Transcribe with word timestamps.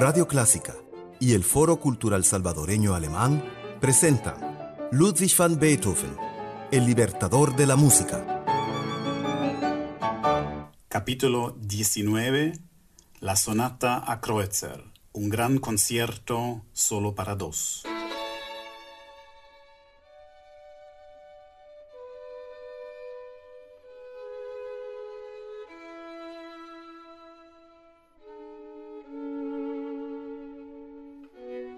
Radio 0.00 0.26
Clásica 0.26 0.74
y 1.18 1.34
el 1.34 1.44
Foro 1.44 1.78
Cultural 1.78 2.24
Salvadoreño 2.24 2.94
Alemán 2.94 3.44
presentan 3.82 4.34
Ludwig 4.90 5.36
van 5.36 5.60
Beethoven, 5.60 6.16
el 6.70 6.86
libertador 6.86 7.54
de 7.54 7.66
la 7.66 7.76
música. 7.76 8.42
Capítulo 10.88 11.54
19 11.60 12.52
La 13.20 13.36
sonata 13.36 14.02
a 14.10 14.22
Kreutzer, 14.22 14.82
un 15.12 15.28
gran 15.28 15.58
concierto 15.58 16.64
solo 16.72 17.14
para 17.14 17.34
dos. 17.34 17.84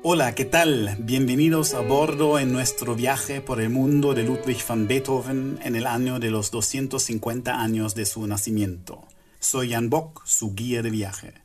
Hola, 0.05 0.35
¿qué 0.35 0.45
tal? 0.45 0.97
Bienvenidos 0.99 1.75
a 1.75 1.81
bordo 1.81 2.41
en 2.41 2.53
nuestro 2.53 2.97
viaje 2.97 3.41
por 3.41 3.61
el 3.61 3.71
mundo 3.71 4.15
de 4.15 4.25
Ludwig 4.25 4.59
van 4.67 4.89
Beethoven 4.89 5.61
en 5.63 5.77
el 5.77 5.87
año 5.87 6.19
de 6.19 6.29
los 6.29 6.51
250 6.51 7.63
años 7.63 7.95
de 7.95 8.05
su 8.05 8.27
nacimiento. 8.27 9.07
Soy 9.39 9.71
Jan 9.71 9.91
Bock, 9.91 10.23
su 10.27 10.57
guía 10.57 10.83
de 10.83 10.91
viaje. 10.91 11.42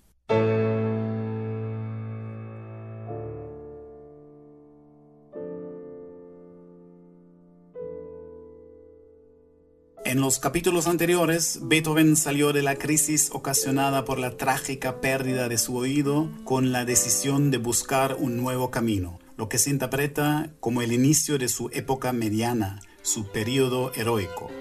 Los 10.28 10.40
capítulos 10.40 10.88
anteriores, 10.88 11.60
Beethoven 11.62 12.18
salió 12.18 12.52
de 12.52 12.62
la 12.62 12.76
crisis 12.76 13.30
ocasionada 13.32 14.04
por 14.04 14.20
la 14.20 14.36
trágica 14.36 15.00
pérdida 15.00 15.48
de 15.48 15.58
su 15.58 15.78
oído 15.78 16.30
con 16.44 16.74
la 16.74 16.84
decisión 16.84 17.50
de 17.50 17.60
buscar 17.60 18.18
un 18.20 18.36
nuevo 18.36 18.70
camino, 18.70 19.20
lo 19.38 19.48
que 19.48 19.58
se 19.58 19.70
interpreta 19.70 20.50
como 20.60 20.82
el 20.82 20.92
inicio 20.92 21.38
de 21.38 21.48
su 21.48 21.70
época 21.72 22.12
mediana, 22.12 22.82
su 23.04 23.32
periodo 23.32 23.94
heroico. 23.96 24.52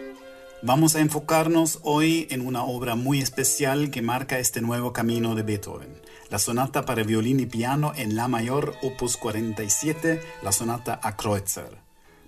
Vamos 0.63 0.95
a 0.95 1.01
enfocarnos 1.01 1.81
hoy 1.83 2.29
en 2.31 2.47
una 2.47 2.63
obra 2.63 2.95
muy 2.95 3.21
especial 3.21 3.91
que 3.91 4.03
marca 4.03 4.39
este 4.39 4.61
nuevo 4.61 4.93
camino 4.93 5.35
de 5.35 5.43
Beethoven, 5.43 6.01
la 6.31 6.39
sonata 6.39 6.85
para 6.85 7.03
violín 7.03 7.41
y 7.41 7.47
piano 7.47 7.91
en 7.97 8.15
La 8.15 8.29
mayor, 8.29 8.75
opus 8.85 9.17
47, 9.17 10.21
la 10.45 10.53
sonata 10.53 11.01
a 11.03 11.17
Kreutzer. 11.17 11.86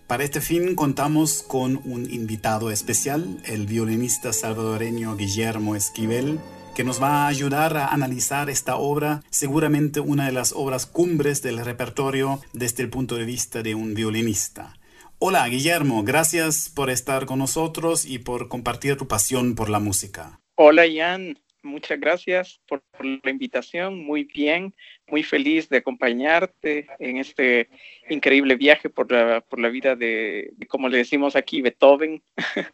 Para 0.09 0.25
este 0.25 0.41
fin 0.41 0.75
contamos 0.75 1.43
con 1.43 1.83
un 1.85 2.11
invitado 2.11 2.71
especial, 2.71 3.43
el 3.45 3.67
violinista 3.67 4.33
salvadoreño 4.33 5.15
Guillermo 5.17 5.77
Esquivel, 5.77 6.39
que 6.75 6.83
nos 6.83 7.03
va 7.03 7.25
a 7.25 7.29
ayudar 7.29 7.77
a 7.77 7.89
analizar 7.89 8.49
esta 8.49 8.77
obra, 8.77 9.21
seguramente 9.29 10.01
una 10.01 10.25
de 10.25 10.33
las 10.33 10.55
obras 10.55 10.87
cumbres 10.87 11.43
del 11.43 11.63
repertorio 11.63 12.41
desde 12.55 12.85
el 12.85 12.89
punto 12.89 13.17
de 13.17 13.27
vista 13.27 13.63
de 13.63 13.75
un 13.75 13.93
violinista. 13.93 14.79
Hola 15.19 15.47
Guillermo, 15.47 16.03
gracias 16.05 16.73
por 16.75 16.89
estar 16.89 17.27
con 17.27 17.41
nosotros 17.41 18.07
y 18.07 18.19
por 18.19 18.49
compartir 18.49 18.97
tu 18.97 19.07
pasión 19.09 19.55
por 19.55 19.69
la 19.69 19.79
música. 19.79 20.41
Hola 20.55 20.85
Jan, 20.91 21.39
muchas 21.63 22.01
gracias 22.01 22.61
por, 22.67 22.83
la 23.03 23.31
invitación, 23.31 24.03
muy 24.03 24.25
bien, 24.25 24.75
muy 25.11 25.23
feliz 25.23 25.69
de 25.69 25.79
acompañarte 25.79 26.87
en 26.99 27.17
este 27.17 27.69
increíble 28.09 28.57
viaje 28.57 28.89
por 28.91 29.11
la, 29.11 29.41
por 29.41 29.59
la 29.61 29.69
vida 29.69 29.97
de, 29.97 30.53
como 30.69 30.89
le 30.89 30.99
decimos 30.99 31.37
aquí, 31.37 31.63
Beethoven. 31.63 32.23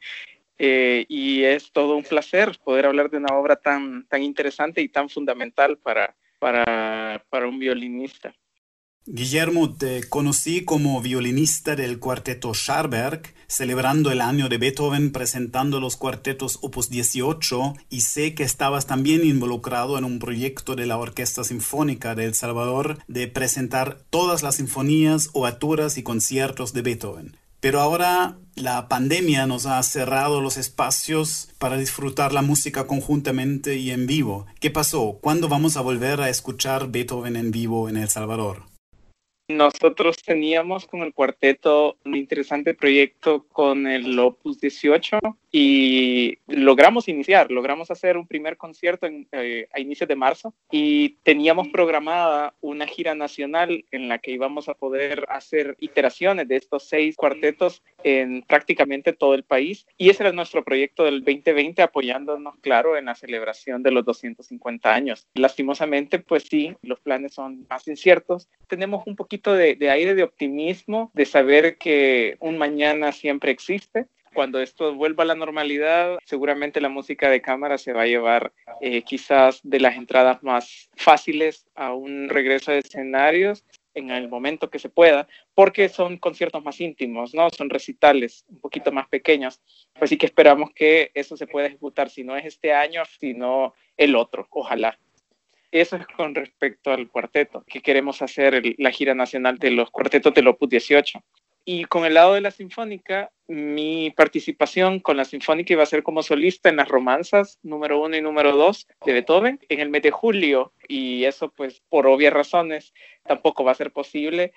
Eh, 0.56 1.04
y 1.08 1.42
es 1.42 1.72
todo 1.72 1.96
un 1.96 2.04
placer 2.04 2.56
poder 2.62 2.86
hablar 2.86 3.10
de 3.10 3.16
una 3.16 3.34
obra 3.34 3.56
tan, 3.56 4.06
tan 4.06 4.22
interesante 4.22 4.80
y 4.80 4.88
tan 4.88 5.08
fundamental 5.08 5.78
para, 5.78 6.14
para, 6.38 7.24
para 7.28 7.48
un 7.48 7.58
violinista. 7.58 8.32
Guillermo, 9.06 9.74
te 9.74 10.08
conocí 10.08 10.64
como 10.64 11.02
violinista 11.02 11.76
del 11.76 11.98
cuarteto 11.98 12.54
Scharberg, 12.54 13.34
celebrando 13.46 14.10
el 14.10 14.22
año 14.22 14.48
de 14.48 14.56
Beethoven 14.56 15.12
presentando 15.12 15.78
los 15.78 15.98
cuartetos 15.98 16.58
Opus 16.62 16.88
18 16.88 17.74
y 17.90 18.00
sé 18.00 18.34
que 18.34 18.44
estabas 18.44 18.86
también 18.86 19.22
involucrado 19.22 19.98
en 19.98 20.04
un 20.04 20.18
proyecto 20.18 20.74
de 20.74 20.86
la 20.86 20.96
Orquesta 20.96 21.44
Sinfónica 21.44 22.14
de 22.14 22.24
El 22.24 22.34
Salvador 22.34 22.98
de 23.06 23.28
presentar 23.28 23.98
todas 24.08 24.42
las 24.42 24.54
sinfonías, 24.54 25.28
oaturas 25.34 25.98
y 25.98 26.02
conciertos 26.02 26.72
de 26.72 26.80
Beethoven. 26.80 27.36
Pero 27.60 27.82
ahora 27.82 28.38
la 28.54 28.88
pandemia 28.88 29.46
nos 29.46 29.66
ha 29.66 29.82
cerrado 29.82 30.40
los 30.40 30.56
espacios 30.56 31.50
para 31.58 31.76
disfrutar 31.76 32.32
la 32.32 32.40
música 32.40 32.86
conjuntamente 32.86 33.76
y 33.76 33.90
en 33.90 34.06
vivo. 34.06 34.46
¿Qué 34.60 34.70
pasó? 34.70 35.18
¿Cuándo 35.20 35.50
vamos 35.50 35.76
a 35.76 35.82
volver 35.82 36.22
a 36.22 36.30
escuchar 36.30 36.90
Beethoven 36.90 37.36
en 37.36 37.50
vivo 37.50 37.90
en 37.90 37.98
El 37.98 38.08
Salvador? 38.08 38.73
Nosotros 39.48 40.16
teníamos 40.24 40.86
con 40.86 41.02
el 41.02 41.12
cuarteto 41.12 41.98
un 42.06 42.16
interesante 42.16 42.74
proyecto 42.74 43.46
con 43.48 43.86
el 43.86 44.18
Opus 44.18 44.58
18 44.58 45.18
y 45.56 46.36
logramos 46.48 47.06
iniciar, 47.06 47.52
logramos 47.52 47.88
hacer 47.88 48.16
un 48.16 48.26
primer 48.26 48.56
concierto 48.56 49.06
eh, 49.30 49.68
a 49.72 49.78
inicios 49.78 50.08
de 50.08 50.16
marzo 50.16 50.52
y 50.68 51.10
teníamos 51.22 51.68
programada 51.68 52.54
una 52.60 52.88
gira 52.88 53.14
nacional 53.14 53.84
en 53.92 54.08
la 54.08 54.18
que 54.18 54.32
íbamos 54.32 54.68
a 54.68 54.74
poder 54.74 55.26
hacer 55.28 55.76
iteraciones 55.78 56.48
de 56.48 56.56
estos 56.56 56.88
seis 56.88 57.14
cuartetos 57.14 57.84
en 58.02 58.42
prácticamente 58.42 59.12
todo 59.12 59.34
el 59.34 59.44
país 59.44 59.86
y 59.96 60.10
ese 60.10 60.24
era 60.24 60.32
nuestro 60.32 60.64
proyecto 60.64 61.04
del 61.04 61.22
2020 61.22 61.82
apoyándonos, 61.82 62.56
claro, 62.60 62.96
en 62.96 63.04
la 63.04 63.14
celebración 63.14 63.84
de 63.84 63.92
los 63.92 64.04
250 64.04 64.92
años. 64.92 65.28
Lastimosamente, 65.34 66.18
pues 66.18 66.48
sí, 66.50 66.74
los 66.82 66.98
planes 66.98 67.32
son 67.32 67.64
más 67.70 67.86
inciertos. 67.86 68.48
Tenemos 68.66 69.06
un 69.06 69.14
poquito 69.14 69.54
de, 69.54 69.78
aire 69.88 70.16
de 70.16 70.24
optimismo, 70.24 71.12
de 71.14 71.26
saber 71.26 71.78
que 71.78 72.36
un 72.40 72.58
mañana 72.58 73.12
siempre 73.12 73.52
existe 73.52 74.08
cuando 74.34 74.60
esto 74.60 74.94
vuelva 74.94 75.24
a 75.24 75.26
la 75.26 75.34
normalidad, 75.34 76.18
seguramente 76.26 76.80
la 76.80 76.90
música 76.90 77.30
de 77.30 77.40
cámara 77.40 77.78
se 77.78 77.92
va 77.92 78.02
a 78.02 78.06
llevar 78.06 78.52
eh, 78.80 79.02
quizás 79.02 79.60
de 79.62 79.80
las 79.80 79.96
entradas 79.96 80.42
más 80.42 80.90
fáciles 80.96 81.66
a 81.74 81.94
un 81.94 82.28
regreso 82.28 82.72
de 82.72 82.80
escenarios 82.80 83.64
en 83.94 84.10
el 84.10 84.28
momento 84.28 84.68
que 84.68 84.78
se 84.78 84.88
pueda, 84.88 85.28
porque 85.54 85.88
son 85.88 86.18
conciertos 86.18 86.62
más 86.64 86.80
íntimos, 86.80 87.32
¿no? 87.32 87.48
Son 87.50 87.70
recitales 87.70 88.44
un 88.48 88.60
poquito 88.60 88.92
más 88.92 89.08
pequeños. 89.08 89.60
Pues 89.98 90.10
sí 90.10 90.18
que 90.18 90.26
esperamos 90.26 90.70
que 90.74 91.10
eso 91.14 91.36
se 91.36 91.46
pueda 91.46 91.68
ejecutar, 91.68 92.10
si 92.10 92.24
no 92.24 92.36
es 92.36 92.44
este 92.44 92.72
año, 92.72 93.02
sino 93.20 93.74
el 93.96 94.16
otro, 94.16 94.48
ojalá. 94.50 94.98
Eso 95.70 95.96
es 95.96 96.06
con 96.06 96.34
respecto 96.34 96.92
al 96.92 97.08
cuarteto, 97.08 97.64
que 97.66 97.80
queremos 97.80 98.22
hacer 98.22 98.62
la 98.78 98.90
gira 98.90 99.14
nacional 99.14 99.58
de 99.58 99.70
los 99.70 99.90
cuartetos 99.90 100.32
del 100.34 100.48
Opus 100.48 100.68
18. 100.68 101.20
Y 101.64 101.84
con 101.84 102.04
el 102.04 102.14
lado 102.14 102.34
de 102.34 102.42
la 102.42 102.50
sinfónica, 102.50 103.30
mi 103.46 104.10
participación 104.10 105.00
con 105.00 105.16
la 105.16 105.24
sinfónica 105.24 105.72
iba 105.72 105.82
a 105.82 105.86
ser 105.86 106.02
como 106.02 106.22
solista 106.22 106.68
en 106.68 106.76
las 106.76 106.88
romanzas 106.88 107.58
número 107.62 108.02
uno 108.02 108.16
y 108.16 108.20
número 108.20 108.52
dos 108.54 108.86
de 109.04 109.14
Beethoven 109.14 109.58
en 109.68 109.80
el 109.80 109.88
mes 109.88 110.02
de 110.02 110.10
julio. 110.10 110.72
Y 110.88 111.24
eso, 111.24 111.50
pues, 111.50 111.82
por 111.88 112.06
obvias 112.06 112.34
razones, 112.34 112.92
tampoco 113.22 113.64
va 113.64 113.72
a 113.72 113.76
ser 113.76 113.92
posible. 113.92 114.52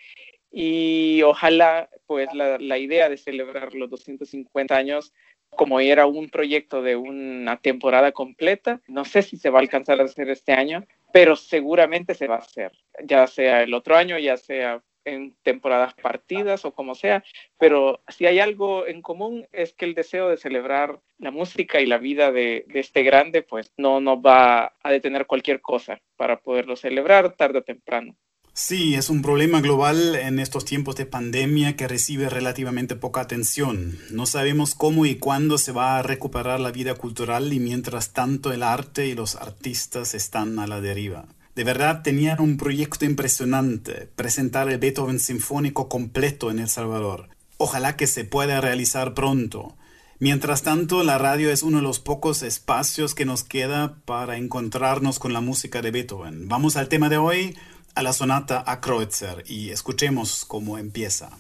Y 0.51 1.21
ojalá, 1.23 1.89
pues, 2.07 2.33
la, 2.33 2.57
la 2.57 2.77
idea 2.77 3.07
de 3.09 3.17
celebrar 3.17 3.73
los 3.73 3.89
250 3.89 4.75
años 4.75 5.13
como 5.49 5.79
era 5.79 6.05
un 6.05 6.29
proyecto 6.29 6.81
de 6.81 6.95
una 6.95 7.57
temporada 7.57 8.11
completa, 8.11 8.81
no 8.87 9.05
sé 9.05 9.21
si 9.21 9.37
se 9.37 9.49
va 9.49 9.59
a 9.59 9.61
alcanzar 9.61 9.99
a 9.99 10.03
hacer 10.03 10.29
este 10.29 10.53
año, 10.53 10.85
pero 11.13 11.35
seguramente 11.35 12.13
se 12.13 12.27
va 12.27 12.35
a 12.35 12.39
hacer, 12.39 12.71
ya 13.03 13.27
sea 13.27 13.63
el 13.63 13.73
otro 13.73 13.95
año, 13.95 14.19
ya 14.19 14.37
sea 14.37 14.83
en 15.07 15.35
temporadas 15.43 15.93
partidas 15.95 16.65
o 16.65 16.73
como 16.73 16.95
sea, 16.95 17.23
pero 17.57 18.01
si 18.07 18.25
hay 18.25 18.39
algo 18.39 18.85
en 18.85 19.01
común 19.01 19.47
es 19.51 19.73
que 19.73 19.85
el 19.85 19.95
deseo 19.95 20.29
de 20.29 20.37
celebrar 20.37 20.99
la 21.17 21.31
música 21.31 21.81
y 21.81 21.85
la 21.85 21.97
vida 21.97 22.31
de, 22.31 22.65
de 22.67 22.79
este 22.79 23.03
grande, 23.03 23.41
pues 23.41 23.73
no 23.77 23.99
nos 23.99 24.19
va 24.19 24.75
a 24.83 24.91
detener 24.91 25.25
cualquier 25.25 25.61
cosa 25.61 26.01
para 26.15 26.39
poderlo 26.39 26.75
celebrar 26.75 27.35
tarde 27.35 27.59
o 27.59 27.63
temprano. 27.63 28.15
Sí, 28.59 28.95
es 28.95 29.11
un 29.11 29.21
problema 29.21 29.61
global 29.61 30.15
en 30.15 30.39
estos 30.39 30.65
tiempos 30.65 30.95
de 30.95 31.05
pandemia 31.05 31.75
que 31.75 31.87
recibe 31.87 32.27
relativamente 32.27 32.95
poca 32.95 33.21
atención. 33.21 33.99
No 34.09 34.25
sabemos 34.25 34.73
cómo 34.73 35.05
y 35.05 35.17
cuándo 35.17 35.59
se 35.59 35.71
va 35.71 35.99
a 35.99 36.01
recuperar 36.01 36.59
la 36.59 36.71
vida 36.71 36.95
cultural 36.95 37.53
y 37.53 37.59
mientras 37.59 38.13
tanto 38.13 38.51
el 38.51 38.63
arte 38.63 39.05
y 39.05 39.13
los 39.13 39.35
artistas 39.35 40.15
están 40.15 40.57
a 40.57 40.65
la 40.65 40.81
deriva. 40.81 41.27
De 41.57 41.63
verdad 41.63 42.03
tenían 42.03 42.39
un 42.39 42.55
proyecto 42.55 43.03
impresionante, 43.03 44.07
presentar 44.15 44.69
el 44.69 44.77
Beethoven 44.77 45.19
Sinfónico 45.19 45.89
completo 45.89 46.51
en 46.51 46.59
El 46.59 46.69
Salvador. 46.69 47.29
Ojalá 47.57 47.95
que 47.95 48.05
se 48.05 48.25
pueda 48.25 48.61
realizar 48.61 49.15
pronto. 49.15 49.75
Mientras 50.19 50.61
tanto, 50.61 51.03
la 51.03 51.17
radio 51.17 51.49
es 51.49 51.63
uno 51.63 51.77
de 51.77 51.83
los 51.83 51.97
pocos 51.97 52.43
espacios 52.43 53.15
que 53.15 53.25
nos 53.25 53.43
queda 53.43 53.95
para 54.05 54.37
encontrarnos 54.37 55.17
con 55.17 55.33
la 55.33 55.41
música 55.41 55.81
de 55.81 55.89
Beethoven. 55.89 56.47
Vamos 56.47 56.77
al 56.77 56.89
tema 56.89 57.09
de 57.09 57.17
hoy, 57.17 57.57
a 57.95 58.03
la 58.03 58.13
sonata 58.13 58.63
a 58.63 58.79
Kreutzer 58.79 59.43
y 59.47 59.71
escuchemos 59.71 60.45
cómo 60.45 60.77
empieza. 60.77 61.31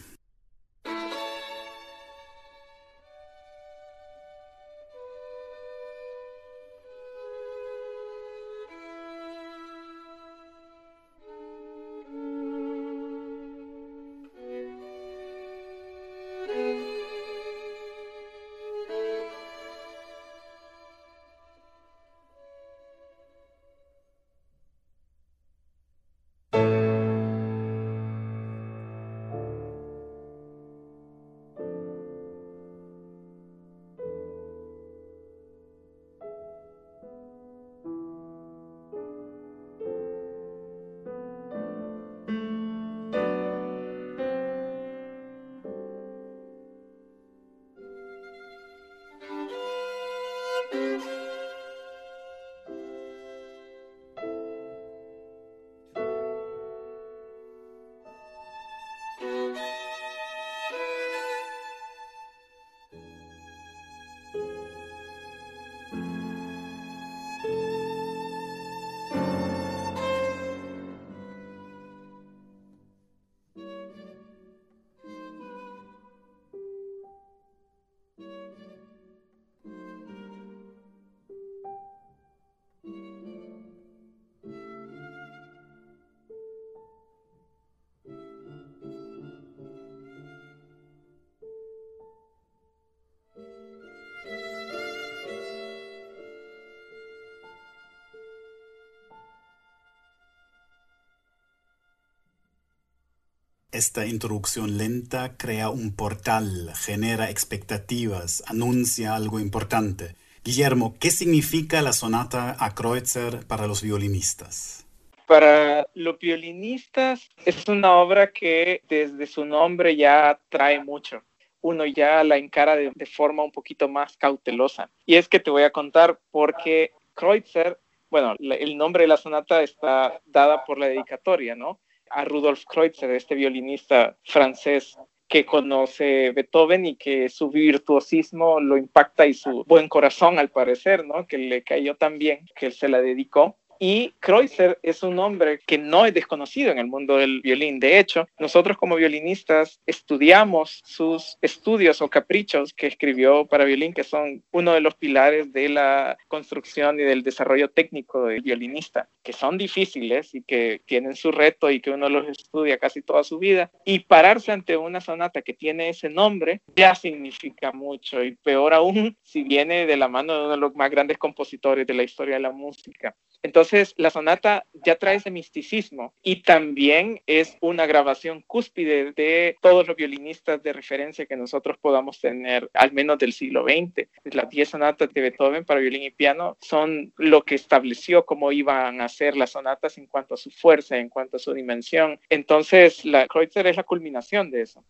Esta 103.77 104.07
introducción 104.07 104.79
lenta 104.79 105.37
crea 105.37 105.69
un 105.69 105.95
portal, 105.95 106.71
genera 106.73 107.29
expectativas, 107.29 108.43
anuncia 108.47 109.13
algo 109.13 109.39
importante. 109.39 110.15
Guillermo, 110.43 110.95
¿qué 110.99 111.11
significa 111.11 111.83
la 111.83 111.93
sonata 111.93 112.57
a 112.59 112.73
Kreutzer 112.73 113.45
para 113.45 113.67
los 113.67 113.83
violinistas? 113.83 114.87
Para 115.27 115.85
los 115.93 116.17
violinistas 116.17 117.29
es 117.45 117.67
una 117.67 117.97
obra 117.97 118.31
que 118.31 118.81
desde 118.89 119.27
su 119.27 119.45
nombre 119.45 119.95
ya 119.95 120.39
trae 120.49 120.83
mucho. 120.83 121.21
Uno 121.61 121.85
ya 121.85 122.23
la 122.23 122.37
encara 122.37 122.75
de, 122.75 122.91
forma 123.05 123.43
un 123.43 123.51
poquito 123.51 123.87
más 123.87 124.17
cautelosa. 124.17 124.89
Y 125.05 125.17
es 125.17 125.29
que 125.29 125.39
te 125.39 125.51
voy 125.51 125.61
a 125.61 125.69
contar 125.69 126.19
porque 126.31 126.93
Kreutzer, 127.13 127.79
bueno, 128.09 128.33
el 128.39 128.75
nombre 128.75 129.03
de 129.03 129.09
la 129.09 129.17
sonata 129.17 129.61
está 129.61 130.19
dada 130.25 130.65
por 130.65 130.79
la 130.79 130.87
dedicatoria, 130.87 131.55
¿no? 131.55 131.79
A 132.09 132.25
Rudolf 132.25 132.63
Kreutzer, 132.65 133.11
este 133.11 133.35
violinista 133.35 134.17
francés 134.23 134.97
que 135.27 135.45
conoce 135.45 136.31
Beethoven 136.31 136.85
y 136.85 136.95
que 136.95 137.29
su 137.29 137.49
virtuosismo 137.49 138.59
lo 138.59 138.77
impacta 138.77 139.25
y 139.25 139.33
su 139.33 139.63
buen 139.65 139.89
corazón, 139.89 140.39
al 140.39 140.49
parecer, 140.49 141.05
¿no? 141.05 141.27
Que 141.27 141.37
le 141.37 141.63
cayó 141.63 141.95
tan 141.95 142.17
bien 142.17 142.45
que 142.55 142.67
él 142.67 142.73
se 142.73 142.87
la 142.87 143.01
dedicó. 143.01 143.57
Y 143.79 144.13
Kreutzer 144.19 144.79
es 144.83 145.03
un 145.03 145.19
hombre 145.19 145.59
que 145.65 145.77
no 145.77 146.05
es 146.05 146.13
desconocido 146.13 146.71
en 146.71 146.79
el 146.79 146.87
mundo 146.87 147.17
del 147.17 147.41
violín. 147.41 147.79
De 147.79 147.99
hecho, 147.99 148.27
nosotros 148.39 148.77
como 148.77 148.95
violinistas 148.95 149.79
estudiamos 149.85 150.81
sus 150.85 151.37
estudios 151.41 152.01
o 152.01 152.09
caprichos 152.09 152.73
que 152.73 152.87
escribió 152.87 153.45
para 153.45 153.65
violín, 153.65 153.93
que 153.93 154.03
son 154.03 154.43
uno 154.51 154.73
de 154.73 154.81
los 154.81 154.95
pilares 154.95 155.53
de 155.53 155.69
la 155.69 156.17
construcción 156.27 156.99
y 156.99 157.03
del 157.03 157.23
desarrollo 157.23 157.69
técnico 157.69 158.25
del 158.25 158.41
violinista, 158.41 159.09
que 159.23 159.33
son 159.33 159.57
difíciles 159.57 160.33
y 160.33 160.41
que 160.43 160.81
tienen 160.85 161.15
su 161.15 161.31
reto 161.31 161.69
y 161.69 161.79
que 161.79 161.91
uno 161.91 162.09
los 162.09 162.27
estudia 162.27 162.77
casi 162.77 163.01
toda 163.01 163.23
su 163.23 163.39
vida. 163.39 163.71
Y 163.85 163.99
pararse 163.99 164.51
ante 164.51 164.77
una 164.77 165.01
sonata 165.01 165.41
que 165.41 165.53
tiene 165.53 165.89
ese 165.89 166.09
nombre 166.09 166.61
ya 166.75 166.95
significa 166.95 167.71
mucho 167.71 168.23
y 168.23 168.35
peor 168.35 168.73
aún 168.73 169.17
si 169.21 169.43
viene 169.43 169.85
de 169.85 169.97
la 169.97 170.07
mano 170.07 170.33
de 170.33 170.39
uno 170.39 170.49
de 170.51 170.57
los 170.57 170.75
más 170.75 170.89
grandes 170.89 171.17
compositores 171.17 171.85
de 171.85 171.93
la 171.93 172.03
historia 172.03 172.35
de 172.35 172.41
la 172.41 172.51
música. 172.51 173.15
Entonces, 173.47 173.93
la 173.95 174.09
sonata 174.09 174.65
ya 174.73 174.97
trae 174.97 175.15
ese 175.15 175.31
misticismo 175.31 176.13
y 176.21 176.41
también 176.43 177.21
es 177.27 177.55
una 177.61 177.85
grabación 177.85 178.43
cúspide 178.45 179.13
de 179.13 179.55
todos 179.61 179.87
los 179.87 179.95
violinistas 179.95 180.61
de 180.61 180.73
referencia 180.73 181.25
que 181.25 181.37
nosotros 181.37 181.77
podamos 181.77 182.19
tener, 182.19 182.69
al 182.73 182.91
menos 182.91 183.17
del 183.19 183.31
siglo 183.31 183.63
XX. 183.63 184.09
Las 184.25 184.49
10 184.49 184.67
sonatas 184.67 185.13
de 185.13 185.21
Beethoven 185.21 185.63
para 185.63 185.79
violín 185.79 186.03
y 186.03 186.11
piano 186.11 186.57
son 186.59 187.13
lo 187.15 187.43
que 187.43 187.55
estableció 187.55 188.25
cómo 188.25 188.51
iban 188.51 188.99
a 188.99 189.07
ser 189.07 189.37
las 189.37 189.51
sonatas 189.51 189.97
en 189.97 190.07
cuanto 190.07 190.33
a 190.33 190.37
su 190.37 190.51
fuerza, 190.51 190.97
en 190.97 191.07
cuanto 191.07 191.37
a 191.37 191.39
su 191.39 191.53
dimensión. 191.53 192.19
Entonces, 192.27 193.05
la 193.05 193.27
Kreutzer 193.27 193.65
es 193.67 193.77
la 193.77 193.83
culminación 193.83 194.51
de 194.51 194.63
eso. 194.63 194.83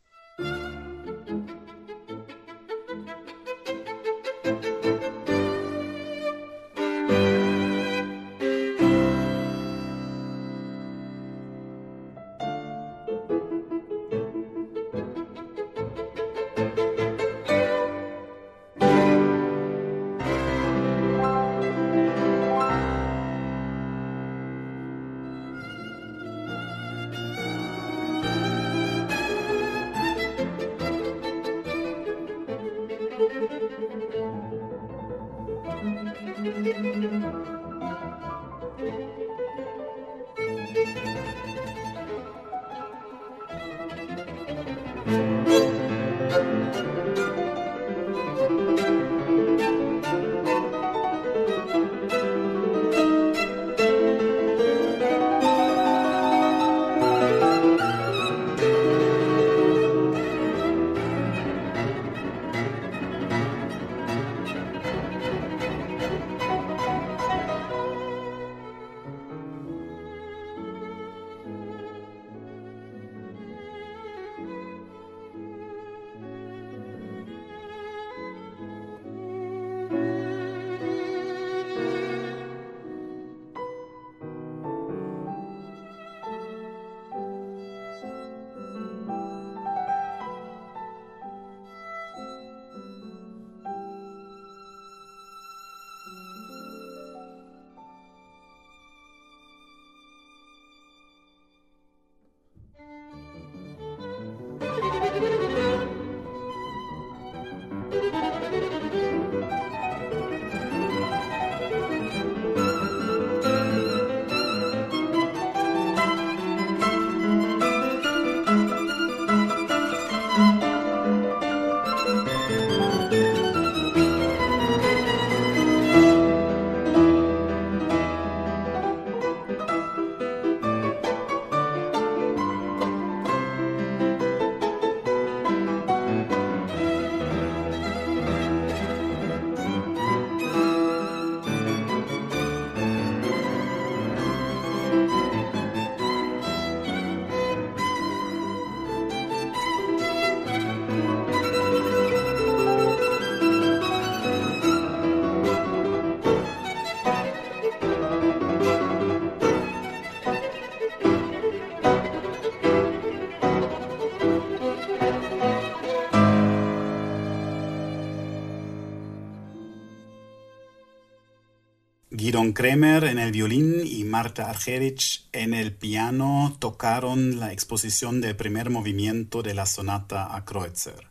Kremer 172.57 173.04
en 173.04 173.19
el 173.19 173.31
violín 173.31 173.83
y 173.85 174.04
Marta 174.04 174.49
Argerich 174.49 175.30
en 175.31 175.54
el 175.54 175.76
piano 175.76 176.57
tocaron 176.57 177.40
la 177.40 177.54
exposición 177.54 178.19
del 178.19 178.35
primer 178.35 178.71
movimiento 178.71 179.44
de 179.44 179.54
la 179.54 179.68
sonata 179.68 180.35
a 180.35 180.44
Kreutzer. 180.44 181.07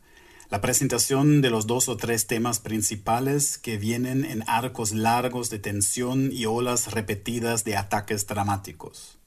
La 0.51 0.61
presentación 0.61 1.43
de 1.43 1.51
los 1.51 1.69
dos 1.69 1.89
o 1.89 1.97
tres 1.97 2.27
temas 2.27 2.59
principales 2.59 3.59
que 3.59 3.77
vienen 3.79 4.25
en 4.25 4.43
arcos 4.49 4.91
largos 4.91 5.49
de 5.49 5.61
tensión 5.61 6.31
y 6.33 6.47
olas 6.47 6.91
repetidas 6.91 7.63
de 7.63 7.77
ataques 7.77 8.27
dramáticos. 8.27 9.21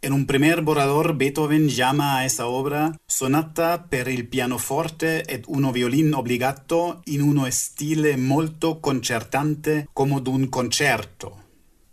En 0.00 0.14
un 0.14 0.24
primer 0.24 0.62
borrador, 0.62 1.18
Beethoven 1.18 1.68
llama 1.68 2.16
a 2.16 2.24
esa 2.24 2.46
obra 2.46 2.98
Sonata 3.06 3.90
per 3.90 4.08
il 4.08 4.26
pianoforte 4.28 5.24
ed 5.26 5.44
uno 5.46 5.72
violin 5.72 6.14
obbligato 6.14 7.02
in 7.04 7.20
uno 7.20 7.44
stile 7.50 8.16
molto 8.16 8.80
concertante 8.80 9.90
como 9.92 10.20
d'un 10.20 10.48
concerto. 10.48 11.49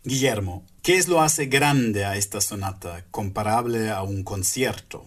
Guillermo, 0.08 0.64
¿qué 0.84 0.96
es 0.96 1.10
lo 1.10 1.20
hace 1.20 1.48
grande 1.48 2.06
a 2.06 2.16
esta 2.16 2.40
sonata, 2.40 3.04
comparable 3.12 3.90
a 3.90 4.04
un 4.04 4.24
concierto? 4.24 5.04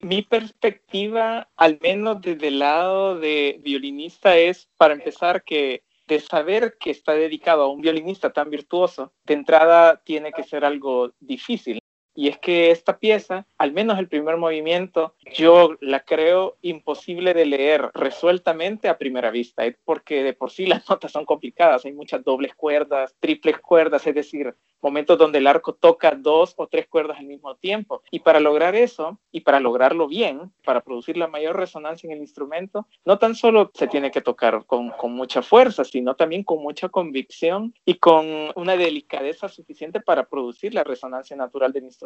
Mi 0.00 0.22
perspectiva, 0.22 1.48
al 1.56 1.78
menos 1.80 2.20
desde 2.22 2.48
el 2.48 2.58
lado 2.58 3.20
de 3.20 3.60
violinista, 3.62 4.36
es 4.36 4.68
para 4.76 4.94
empezar 4.94 5.44
que 5.44 5.84
de 6.08 6.18
saber 6.18 6.76
que 6.80 6.90
está 6.90 7.12
dedicado 7.12 7.62
a 7.62 7.68
un 7.68 7.80
violinista 7.80 8.32
tan 8.32 8.50
virtuoso, 8.50 9.12
de 9.24 9.34
entrada 9.34 10.02
tiene 10.04 10.32
que 10.32 10.42
ser 10.42 10.64
algo 10.64 11.12
difícil. 11.20 11.78
Y 12.16 12.28
es 12.28 12.38
que 12.38 12.70
esta 12.70 12.98
pieza, 12.98 13.46
al 13.58 13.72
menos 13.72 13.98
el 13.98 14.08
primer 14.08 14.38
movimiento, 14.38 15.14
yo 15.34 15.76
la 15.80 16.00
creo 16.00 16.56
imposible 16.62 17.34
de 17.34 17.44
leer 17.44 17.90
resueltamente 17.92 18.88
a 18.88 18.96
primera 18.96 19.30
vista, 19.30 19.64
porque 19.84 20.22
de 20.22 20.32
por 20.32 20.50
sí 20.50 20.66
las 20.66 20.88
notas 20.88 21.12
son 21.12 21.26
complicadas, 21.26 21.84
hay 21.84 21.92
muchas 21.92 22.24
dobles 22.24 22.54
cuerdas, 22.54 23.14
triples 23.20 23.58
cuerdas, 23.58 24.06
es 24.06 24.14
decir, 24.14 24.56
momentos 24.80 25.18
donde 25.18 25.38
el 25.38 25.46
arco 25.46 25.74
toca 25.74 26.12
dos 26.12 26.54
o 26.56 26.66
tres 26.68 26.86
cuerdas 26.86 27.18
al 27.18 27.26
mismo 27.26 27.54
tiempo. 27.56 28.02
Y 28.10 28.20
para 28.20 28.40
lograr 28.40 28.74
eso, 28.74 29.18
y 29.30 29.40
para 29.40 29.60
lograrlo 29.60 30.08
bien, 30.08 30.52
para 30.64 30.80
producir 30.80 31.18
la 31.18 31.28
mayor 31.28 31.56
resonancia 31.56 32.06
en 32.06 32.14
el 32.14 32.20
instrumento, 32.20 32.86
no 33.04 33.18
tan 33.18 33.34
solo 33.34 33.70
se 33.74 33.88
tiene 33.88 34.10
que 34.10 34.22
tocar 34.22 34.64
con, 34.64 34.90
con 34.90 35.12
mucha 35.12 35.42
fuerza, 35.42 35.84
sino 35.84 36.16
también 36.16 36.44
con 36.44 36.62
mucha 36.62 36.88
convicción 36.88 37.74
y 37.84 37.94
con 37.94 38.26
una 38.54 38.76
delicadeza 38.76 39.48
suficiente 39.48 40.00
para 40.00 40.24
producir 40.24 40.72
la 40.72 40.84
resonancia 40.84 41.36
natural 41.36 41.72
del 41.72 41.84
instrumento. 41.84 42.05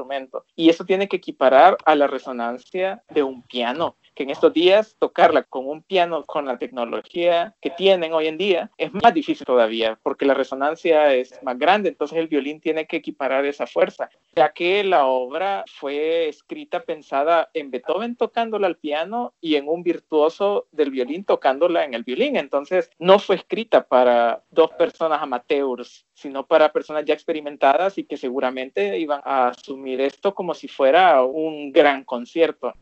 Y 0.57 0.71
eso 0.71 0.85
tiene 0.85 1.09
que 1.09 1.17
equiparar 1.17 1.77
a 1.85 1.95
la 1.95 2.07
resonancia 2.07 3.03
de 3.11 3.23
un 3.23 3.43
piano 3.43 3.97
que 4.21 4.25
en 4.25 4.31
estos 4.31 4.53
días 4.53 4.97
tocarla 4.99 5.45
con 5.45 5.67
un 5.67 5.83
piano 5.83 6.23
con 6.27 6.45
la 6.45 6.59
tecnología 6.59 7.57
que 7.59 7.71
tienen 7.71 8.13
hoy 8.13 8.27
en 8.27 8.37
día 8.37 8.71
es 8.77 8.93
más 8.93 9.15
difícil 9.15 9.47
todavía 9.47 9.99
porque 10.03 10.27
la 10.27 10.35
resonancia 10.35 11.15
es 11.15 11.43
más 11.43 11.59
grande, 11.59 11.89
entonces 11.89 12.19
el 12.19 12.29
violín 12.29 12.61
tiene 12.61 12.87
que 12.87 12.99
equiparar 12.99 13.47
esa 13.47 13.67
fuerza, 13.67 14.11
ya 14.37 14.53
que 14.53 14.85
la 14.85 15.07
obra 15.07 15.65
fue 15.67 16.29
escrita 16.29 16.81
pensada 16.81 17.49
en 17.55 17.71
Beethoven 17.71 18.15
tocándola 18.15 18.67
al 18.67 18.77
piano 18.77 19.33
y 19.41 19.55
en 19.55 19.67
un 19.67 19.83
virtuoso 19.83 20.67
del 20.71 20.91
violín 20.91 21.25
tocándola 21.25 21.87
en 21.87 21.95
el 21.95 22.05
violín, 22.05 22.37
entonces 22.37 22.91
no 22.99 23.21
fue 23.21 23.37
escrita 23.37 23.87
para 23.87 24.43
dos 24.51 24.71
personas 24.73 25.23
amateurs, 25.23 26.05
sino 26.13 26.47
para 26.47 26.75
personas 26.75 27.07
ya 27.07 27.15
experimentadas 27.15 27.97
y 27.97 28.05
que 28.05 28.19
seguramente 28.19 28.99
iban 28.99 29.23
a 29.25 29.49
asumir 29.49 30.03
esto 30.03 30.35
como 30.35 30.53
si 30.53 30.69
fuera 30.69 31.25
un 31.25 31.73
gran 31.73 32.05
concierto. 32.05 32.75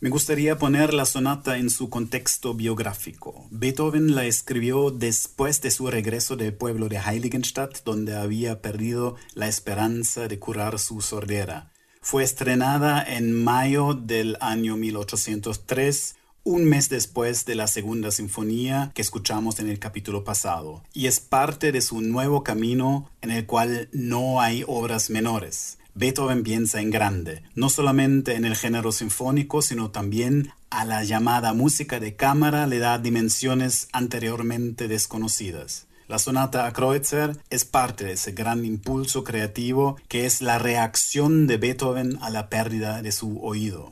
Me 0.00 0.10
gustaría 0.10 0.58
poner 0.58 0.94
la 0.94 1.04
sonata 1.04 1.58
en 1.58 1.70
su 1.70 1.90
contexto 1.90 2.54
biográfico. 2.54 3.48
Beethoven 3.50 4.14
la 4.14 4.26
escribió 4.26 4.92
después 4.92 5.60
de 5.60 5.72
su 5.72 5.90
regreso 5.90 6.36
del 6.36 6.54
pueblo 6.54 6.88
de 6.88 6.98
Heiligenstadt, 6.98 7.82
donde 7.84 8.14
había 8.14 8.62
perdido 8.62 9.16
la 9.34 9.48
esperanza 9.48 10.28
de 10.28 10.38
curar 10.38 10.78
su 10.78 11.00
sordera. 11.00 11.72
Fue 12.00 12.22
estrenada 12.22 13.02
en 13.02 13.34
mayo 13.34 13.94
del 13.94 14.36
año 14.40 14.76
1803, 14.76 16.14
un 16.44 16.64
mes 16.64 16.88
después 16.88 17.44
de 17.44 17.56
la 17.56 17.66
segunda 17.66 18.12
sinfonía 18.12 18.92
que 18.94 19.02
escuchamos 19.02 19.58
en 19.58 19.68
el 19.68 19.80
capítulo 19.80 20.22
pasado, 20.22 20.84
y 20.92 21.08
es 21.08 21.18
parte 21.18 21.72
de 21.72 21.80
su 21.80 22.02
nuevo 22.02 22.44
camino 22.44 23.10
en 23.20 23.32
el 23.32 23.46
cual 23.46 23.88
no 23.92 24.40
hay 24.40 24.62
obras 24.68 25.10
menores. 25.10 25.77
Beethoven 25.98 26.44
piensa 26.44 26.80
en 26.80 26.90
grande, 26.90 27.42
no 27.56 27.68
solamente 27.68 28.36
en 28.36 28.44
el 28.44 28.54
género 28.54 28.92
sinfónico, 28.92 29.62
sino 29.62 29.90
también 29.90 30.52
a 30.70 30.84
la 30.84 31.02
llamada 31.02 31.54
música 31.54 31.98
de 31.98 32.14
cámara 32.14 32.68
le 32.68 32.78
da 32.78 32.98
dimensiones 32.98 33.88
anteriormente 33.92 34.86
desconocidas. 34.86 35.88
La 36.06 36.20
sonata 36.20 36.66
a 36.66 36.72
Kreutzer 36.72 37.36
es 37.50 37.64
parte 37.64 38.04
de 38.04 38.12
ese 38.12 38.30
gran 38.30 38.64
impulso 38.64 39.24
creativo 39.24 39.96
que 40.06 40.24
es 40.24 40.40
la 40.40 40.60
reacción 40.60 41.48
de 41.48 41.56
Beethoven 41.56 42.16
a 42.22 42.30
la 42.30 42.48
pérdida 42.48 43.02
de 43.02 43.10
su 43.10 43.40
oído. 43.42 43.90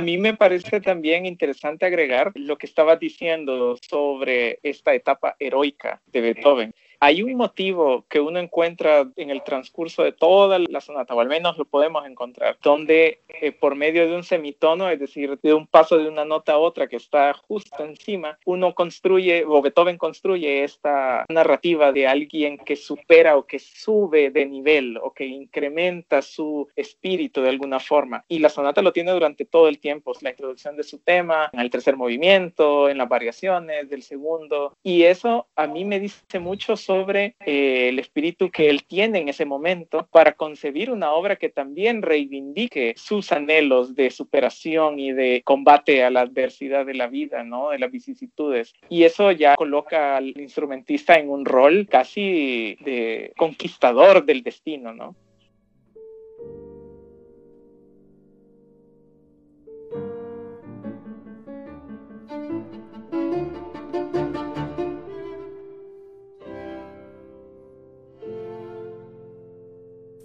A 0.00 0.02
mí 0.02 0.16
me 0.16 0.34
parece 0.34 0.80
también 0.80 1.26
interesante 1.26 1.84
agregar 1.84 2.32
lo 2.34 2.56
que 2.56 2.64
estaba 2.64 2.96
diciendo 2.96 3.76
sobre 3.86 4.58
esta 4.62 4.94
etapa 4.94 5.36
heroica 5.38 6.00
de 6.06 6.22
Beethoven 6.22 6.74
hay 7.00 7.22
un 7.22 7.34
motivo 7.34 8.04
que 8.08 8.20
uno 8.20 8.38
encuentra 8.38 9.08
en 9.16 9.30
el 9.30 9.42
transcurso 9.42 10.02
de 10.02 10.12
toda 10.12 10.58
la 10.58 10.80
sonata, 10.80 11.14
o 11.14 11.20
al 11.20 11.28
menos 11.28 11.56
lo 11.56 11.64
podemos 11.64 12.06
encontrar, 12.06 12.58
donde 12.62 13.20
eh, 13.28 13.52
por 13.52 13.74
medio 13.74 14.06
de 14.06 14.14
un 14.14 14.22
semitono, 14.22 14.90
es 14.90 15.00
decir, 15.00 15.38
de 15.42 15.54
un 15.54 15.66
paso 15.66 15.96
de 15.96 16.08
una 16.08 16.26
nota 16.26 16.52
a 16.52 16.58
otra 16.58 16.88
que 16.88 16.96
está 16.96 17.32
justo 17.32 17.82
encima, 17.84 18.38
uno 18.44 18.74
construye, 18.74 19.44
o 19.46 19.62
Beethoven 19.62 19.96
construye 19.96 20.62
esta 20.62 21.24
narrativa 21.30 21.90
de 21.90 22.06
alguien 22.06 22.58
que 22.58 22.76
supera 22.76 23.36
o 23.36 23.46
que 23.46 23.58
sube 23.58 24.30
de 24.30 24.44
nivel 24.44 24.98
o 24.98 25.12
que 25.12 25.24
incrementa 25.24 26.20
su 26.20 26.68
espíritu 26.76 27.40
de 27.40 27.48
alguna 27.48 27.80
forma. 27.80 28.24
Y 28.28 28.40
la 28.40 28.50
sonata 28.50 28.82
lo 28.82 28.92
tiene 28.92 29.12
durante 29.12 29.46
todo 29.46 29.68
el 29.68 29.78
tiempo, 29.78 30.12
la 30.20 30.30
introducción 30.30 30.76
de 30.76 30.82
su 30.82 30.98
tema, 30.98 31.48
en 31.52 31.60
el 31.60 31.70
tercer 31.70 31.96
movimiento, 31.96 32.88
en 32.90 32.98
las 32.98 33.08
variaciones 33.08 33.88
del 33.88 34.02
segundo. 34.02 34.76
Y 34.82 35.04
eso 35.04 35.46
a 35.56 35.66
mí 35.66 35.84
me 35.84 35.98
dice 35.98 36.38
mucho 36.38 36.76
sobre 36.90 37.36
eh, 37.46 37.88
el 37.88 38.00
espíritu 38.00 38.50
que 38.50 38.68
él 38.68 38.82
tiene 38.82 39.20
en 39.20 39.28
ese 39.28 39.44
momento 39.44 40.08
para 40.10 40.32
concebir 40.32 40.90
una 40.90 41.12
obra 41.12 41.36
que 41.36 41.48
también 41.48 42.02
reivindique 42.02 42.94
sus 42.96 43.30
anhelos 43.30 43.94
de 43.94 44.10
superación 44.10 44.98
y 44.98 45.12
de 45.12 45.42
combate 45.44 46.02
a 46.02 46.10
la 46.10 46.22
adversidad 46.22 46.84
de 46.84 46.94
la 46.94 47.06
vida, 47.06 47.44
¿no? 47.44 47.70
De 47.70 47.78
las 47.78 47.92
vicisitudes. 47.92 48.72
Y 48.88 49.04
eso 49.04 49.30
ya 49.30 49.54
coloca 49.54 50.16
al 50.16 50.36
instrumentista 50.40 51.14
en 51.14 51.30
un 51.30 51.44
rol 51.44 51.86
casi 51.88 52.76
de 52.80 53.32
conquistador 53.36 54.24
del 54.24 54.42
destino, 54.42 54.92
¿no? 54.92 55.14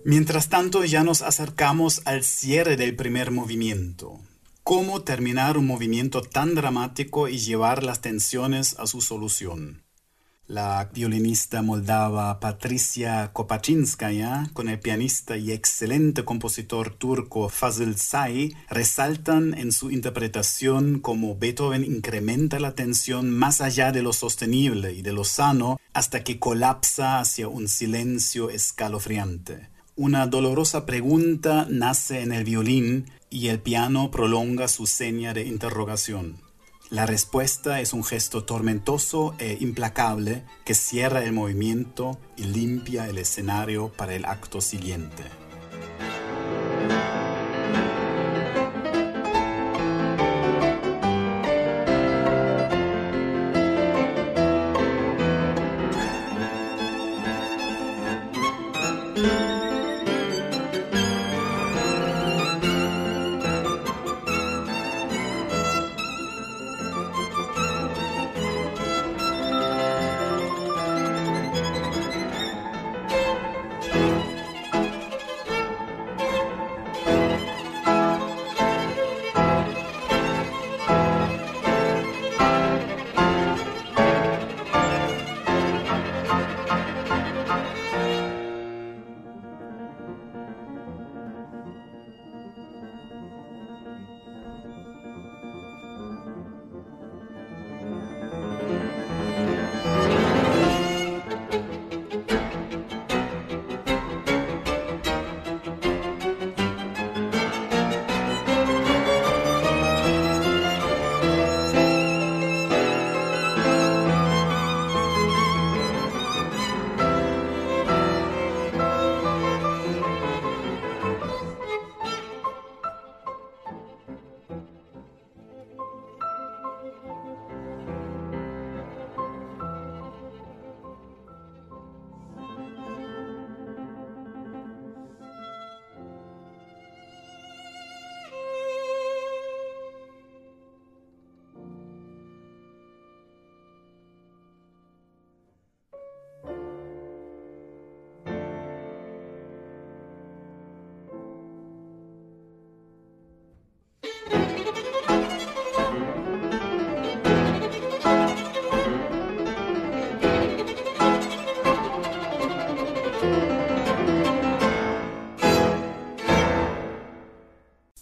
Mientras 0.07 0.49
tanto, 0.49 0.85
ya 0.85 1.03
nos 1.03 1.23
acercamos 1.23 2.03
al 2.05 2.23
cierre 2.23 2.77
del 2.77 2.95
primer 2.95 3.31
movimiento. 3.31 4.19
¿Cómo 4.63 5.01
terminar 5.01 5.57
un 5.57 5.65
movimiento 5.65 6.21
tan 6.21 6.53
dramático 6.53 7.27
y 7.27 7.39
llevar 7.39 7.81
las 7.81 8.01
tensiones 8.01 8.75
a 8.77 8.85
su 8.85 9.01
solución? 9.01 9.81
La 10.45 10.91
violinista 10.93 11.63
moldava 11.63 12.39
Patricia 12.39 13.31
Kopachinskaya 13.33 14.51
con 14.53 14.69
el 14.69 14.79
pianista 14.79 15.37
y 15.37 15.51
excelente 15.51 16.23
compositor 16.23 16.93
turco 16.93 17.49
Fazıl 17.49 17.97
Say 17.97 18.55
resaltan 18.69 19.55
en 19.55 19.71
su 19.71 19.89
interpretación 19.89 20.99
cómo 20.99 21.35
Beethoven 21.35 21.83
incrementa 21.83 22.59
la 22.59 22.75
tensión 22.75 23.31
más 23.31 23.59
allá 23.59 23.91
de 23.91 24.03
lo 24.03 24.13
sostenible 24.13 24.93
y 24.93 25.01
de 25.01 25.13
lo 25.13 25.23
sano 25.23 25.79
hasta 25.93 26.23
que 26.23 26.37
colapsa 26.37 27.19
hacia 27.19 27.47
un 27.47 27.67
silencio 27.67 28.51
escalofriante. 28.51 29.73
Una 29.97 30.27
dolorosa 30.27 30.85
pregunta 30.85 31.67
nace 31.69 32.19
en 32.19 32.33
el 32.33 32.43
violín 32.43 33.09
y 33.29 33.47
el 33.47 33.61
piano 33.61 34.11
prolonga 34.11 34.67
su 34.67 34.87
seña 34.87 35.33
de 35.33 35.45
interrogación. 35.45 36.35
La 36.89 37.05
respuesta 37.05 37.79
es 37.79 37.93
un 37.93 38.03
gesto 38.03 38.43
tormentoso 38.43 39.35
e 39.39 39.57
implacable 39.61 40.43
que 40.65 40.75
cierra 40.75 41.23
el 41.23 41.31
movimiento 41.31 42.19
y 42.35 42.43
limpia 42.43 43.07
el 43.07 43.17
escenario 43.19 43.87
para 43.87 44.15
el 44.15 44.25
acto 44.25 44.59
siguiente. 44.59 45.23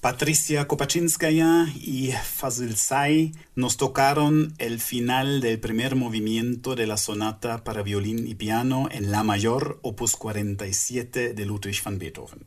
Patricia 0.04 0.68
Kopachinskaya 0.68 1.68
y 1.76 2.12
Fazil 2.12 2.76
Say 2.76 3.34
nos 3.56 3.78
tocaron 3.78 4.54
el 4.58 4.82
final 4.82 5.40
del 5.40 5.62
primer 5.62 5.96
movimiento 5.96 6.76
de 6.76 6.88
la 6.88 6.98
sonata 6.98 7.64
para 7.64 7.84
violín 7.84 8.28
y 8.28 8.36
piano 8.36 8.90
en 8.92 9.12
La 9.12 9.24
mayor, 9.24 9.80
opus 9.82 10.18
47 10.18 11.34
de 11.34 11.46
Ludwig 11.46 11.82
van 11.86 12.00
Beethoven. 12.00 12.46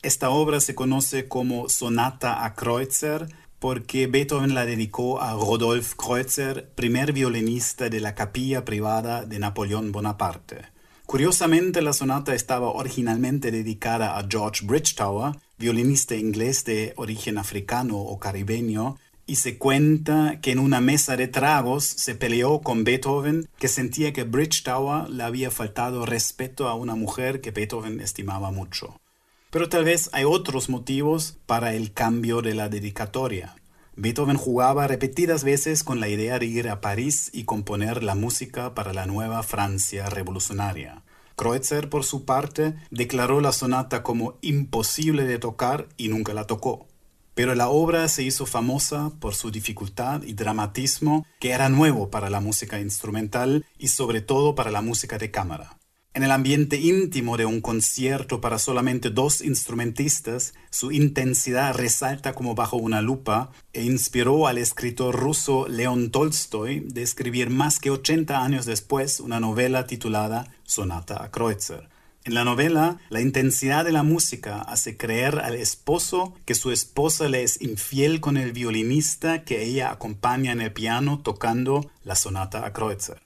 Esta 0.00 0.30
obra 0.30 0.58
se 0.60 0.74
conoce 0.74 1.28
como 1.28 1.68
Sonata 1.68 2.46
a 2.46 2.54
Kreutzer 2.54 3.26
porque 3.58 4.06
Beethoven 4.06 4.54
la 4.54 4.64
dedicó 4.64 5.20
a 5.20 5.34
Rodolphe 5.34 5.94
Kreutzer, 5.98 6.72
primer 6.74 7.12
violinista 7.12 7.90
de 7.90 8.00
la 8.00 8.14
capilla 8.14 8.64
privada 8.64 9.26
de 9.26 9.38
Napoleón 9.38 9.92
Bonaparte. 9.92 10.73
Curiosamente, 11.06 11.82
la 11.82 11.92
sonata 11.92 12.34
estaba 12.34 12.70
originalmente 12.70 13.50
dedicada 13.50 14.18
a 14.18 14.26
George 14.28 14.64
Bridgetower, 14.64 15.36
violinista 15.58 16.16
inglés 16.16 16.64
de 16.64 16.92
origen 16.96 17.38
africano 17.38 17.98
o 17.98 18.18
caribeño, 18.18 18.96
y 19.26 19.36
se 19.36 19.56
cuenta 19.58 20.40
que 20.40 20.50
en 20.50 20.58
una 20.58 20.80
mesa 20.80 21.16
de 21.16 21.28
tragos 21.28 21.84
se 21.84 22.14
peleó 22.14 22.60
con 22.60 22.84
Beethoven, 22.84 23.48
que 23.58 23.68
sentía 23.68 24.12
que 24.12 24.24
Bridgetower 24.24 25.08
le 25.08 25.22
había 25.22 25.50
faltado 25.50 26.04
respeto 26.04 26.68
a 26.68 26.74
una 26.74 26.94
mujer 26.94 27.40
que 27.40 27.50
Beethoven 27.50 28.00
estimaba 28.00 28.50
mucho. 28.50 29.00
Pero 29.50 29.68
tal 29.68 29.84
vez 29.84 30.10
hay 30.12 30.24
otros 30.24 30.68
motivos 30.68 31.36
para 31.46 31.74
el 31.74 31.92
cambio 31.92 32.42
de 32.42 32.54
la 32.54 32.68
dedicatoria. 32.68 33.54
Beethoven 33.96 34.36
jugaba 34.36 34.88
repetidas 34.88 35.44
veces 35.44 35.84
con 35.84 36.00
la 36.00 36.08
idea 36.08 36.38
de 36.40 36.46
ir 36.46 36.68
a 36.68 36.80
París 36.80 37.30
y 37.32 37.44
componer 37.44 38.02
la 38.02 38.16
música 38.16 38.74
para 38.74 38.92
la 38.92 39.06
nueva 39.06 39.42
Francia 39.44 40.10
revolucionaria. 40.10 41.02
Kreutzer, 41.36 41.88
por 41.88 42.04
su 42.04 42.24
parte, 42.24 42.74
declaró 42.90 43.40
la 43.40 43.52
sonata 43.52 44.02
como 44.02 44.38
imposible 44.40 45.24
de 45.24 45.38
tocar 45.38 45.88
y 45.96 46.08
nunca 46.08 46.34
la 46.34 46.46
tocó. 46.46 46.88
Pero 47.34 47.54
la 47.54 47.68
obra 47.68 48.08
se 48.08 48.22
hizo 48.22 48.46
famosa 48.46 49.12
por 49.20 49.34
su 49.34 49.50
dificultad 49.50 50.22
y 50.22 50.34
dramatismo 50.34 51.26
que 51.40 51.50
era 51.50 51.68
nuevo 51.68 52.10
para 52.10 52.30
la 52.30 52.40
música 52.40 52.80
instrumental 52.80 53.64
y 53.78 53.88
sobre 53.88 54.20
todo 54.20 54.54
para 54.54 54.70
la 54.70 54.82
música 54.82 55.18
de 55.18 55.30
cámara. 55.30 55.78
En 56.16 56.22
el 56.22 56.30
ambiente 56.30 56.76
íntimo 56.76 57.36
de 57.36 57.44
un 57.44 57.60
concierto 57.60 58.40
para 58.40 58.60
solamente 58.60 59.10
dos 59.10 59.40
instrumentistas, 59.40 60.54
su 60.70 60.92
intensidad 60.92 61.74
resalta 61.74 62.34
como 62.34 62.54
bajo 62.54 62.76
una 62.76 63.02
lupa 63.02 63.50
e 63.72 63.82
inspiró 63.82 64.46
al 64.46 64.58
escritor 64.58 65.16
ruso 65.16 65.66
León 65.66 66.12
Tolstoy 66.12 66.78
de 66.78 67.02
escribir 67.02 67.50
más 67.50 67.80
que 67.80 67.90
80 67.90 68.44
años 68.44 68.64
después 68.64 69.18
una 69.18 69.40
novela 69.40 69.88
titulada 69.88 70.46
Sonata 70.62 71.20
a 71.20 71.32
Kreutzer. 71.32 71.88
En 72.22 72.34
la 72.34 72.44
novela, 72.44 72.98
la 73.10 73.20
intensidad 73.20 73.84
de 73.84 73.90
la 73.90 74.04
música 74.04 74.62
hace 74.62 74.96
creer 74.96 75.40
al 75.40 75.56
esposo 75.56 76.32
que 76.44 76.54
su 76.54 76.70
esposa 76.70 77.28
le 77.28 77.42
es 77.42 77.60
infiel 77.60 78.20
con 78.20 78.36
el 78.36 78.52
violinista 78.52 79.42
que 79.42 79.64
ella 79.64 79.90
acompaña 79.90 80.52
en 80.52 80.60
el 80.60 80.72
piano 80.72 81.22
tocando 81.24 81.90
la 82.04 82.14
sonata 82.14 82.64
a 82.64 82.72
Kreutzer. 82.72 83.20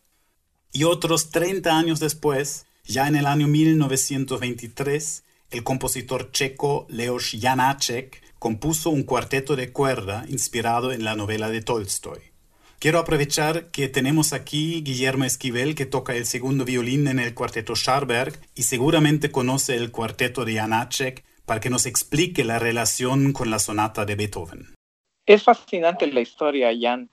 Y 0.72 0.84
otros 0.84 1.30
30 1.30 1.78
años 1.78 2.00
después, 2.00 2.66
ya 2.88 3.06
en 3.06 3.16
el 3.16 3.26
año 3.26 3.46
1923, 3.46 5.24
el 5.50 5.62
compositor 5.62 6.32
checo 6.32 6.86
Leos 6.88 7.36
Janáček 7.38 8.22
compuso 8.38 8.90
un 8.90 9.02
cuarteto 9.02 9.56
de 9.56 9.72
cuerda 9.72 10.24
inspirado 10.28 10.90
en 10.92 11.04
la 11.04 11.14
novela 11.14 11.50
de 11.50 11.60
Tolstoy. 11.60 12.18
Quiero 12.78 12.98
aprovechar 12.98 13.70
que 13.70 13.88
tenemos 13.88 14.32
aquí 14.32 14.82
Guillermo 14.82 15.24
Esquivel 15.24 15.74
que 15.74 15.84
toca 15.84 16.14
el 16.14 16.24
segundo 16.24 16.64
violín 16.64 17.08
en 17.08 17.18
el 17.18 17.34
cuarteto 17.34 17.76
Scharberg 17.76 18.40
y 18.54 18.62
seguramente 18.62 19.30
conoce 19.30 19.76
el 19.76 19.90
cuarteto 19.90 20.44
de 20.44 20.54
Janáček 20.54 21.24
para 21.44 21.60
que 21.60 21.70
nos 21.70 21.86
explique 21.86 22.44
la 22.44 22.58
relación 22.58 23.32
con 23.32 23.50
la 23.50 23.58
sonata 23.58 24.04
de 24.06 24.14
Beethoven. 24.14 24.74
Es 25.26 25.42
fascinante 25.42 26.06
la 26.06 26.20
historia, 26.20 26.70
Jan. 26.78 27.10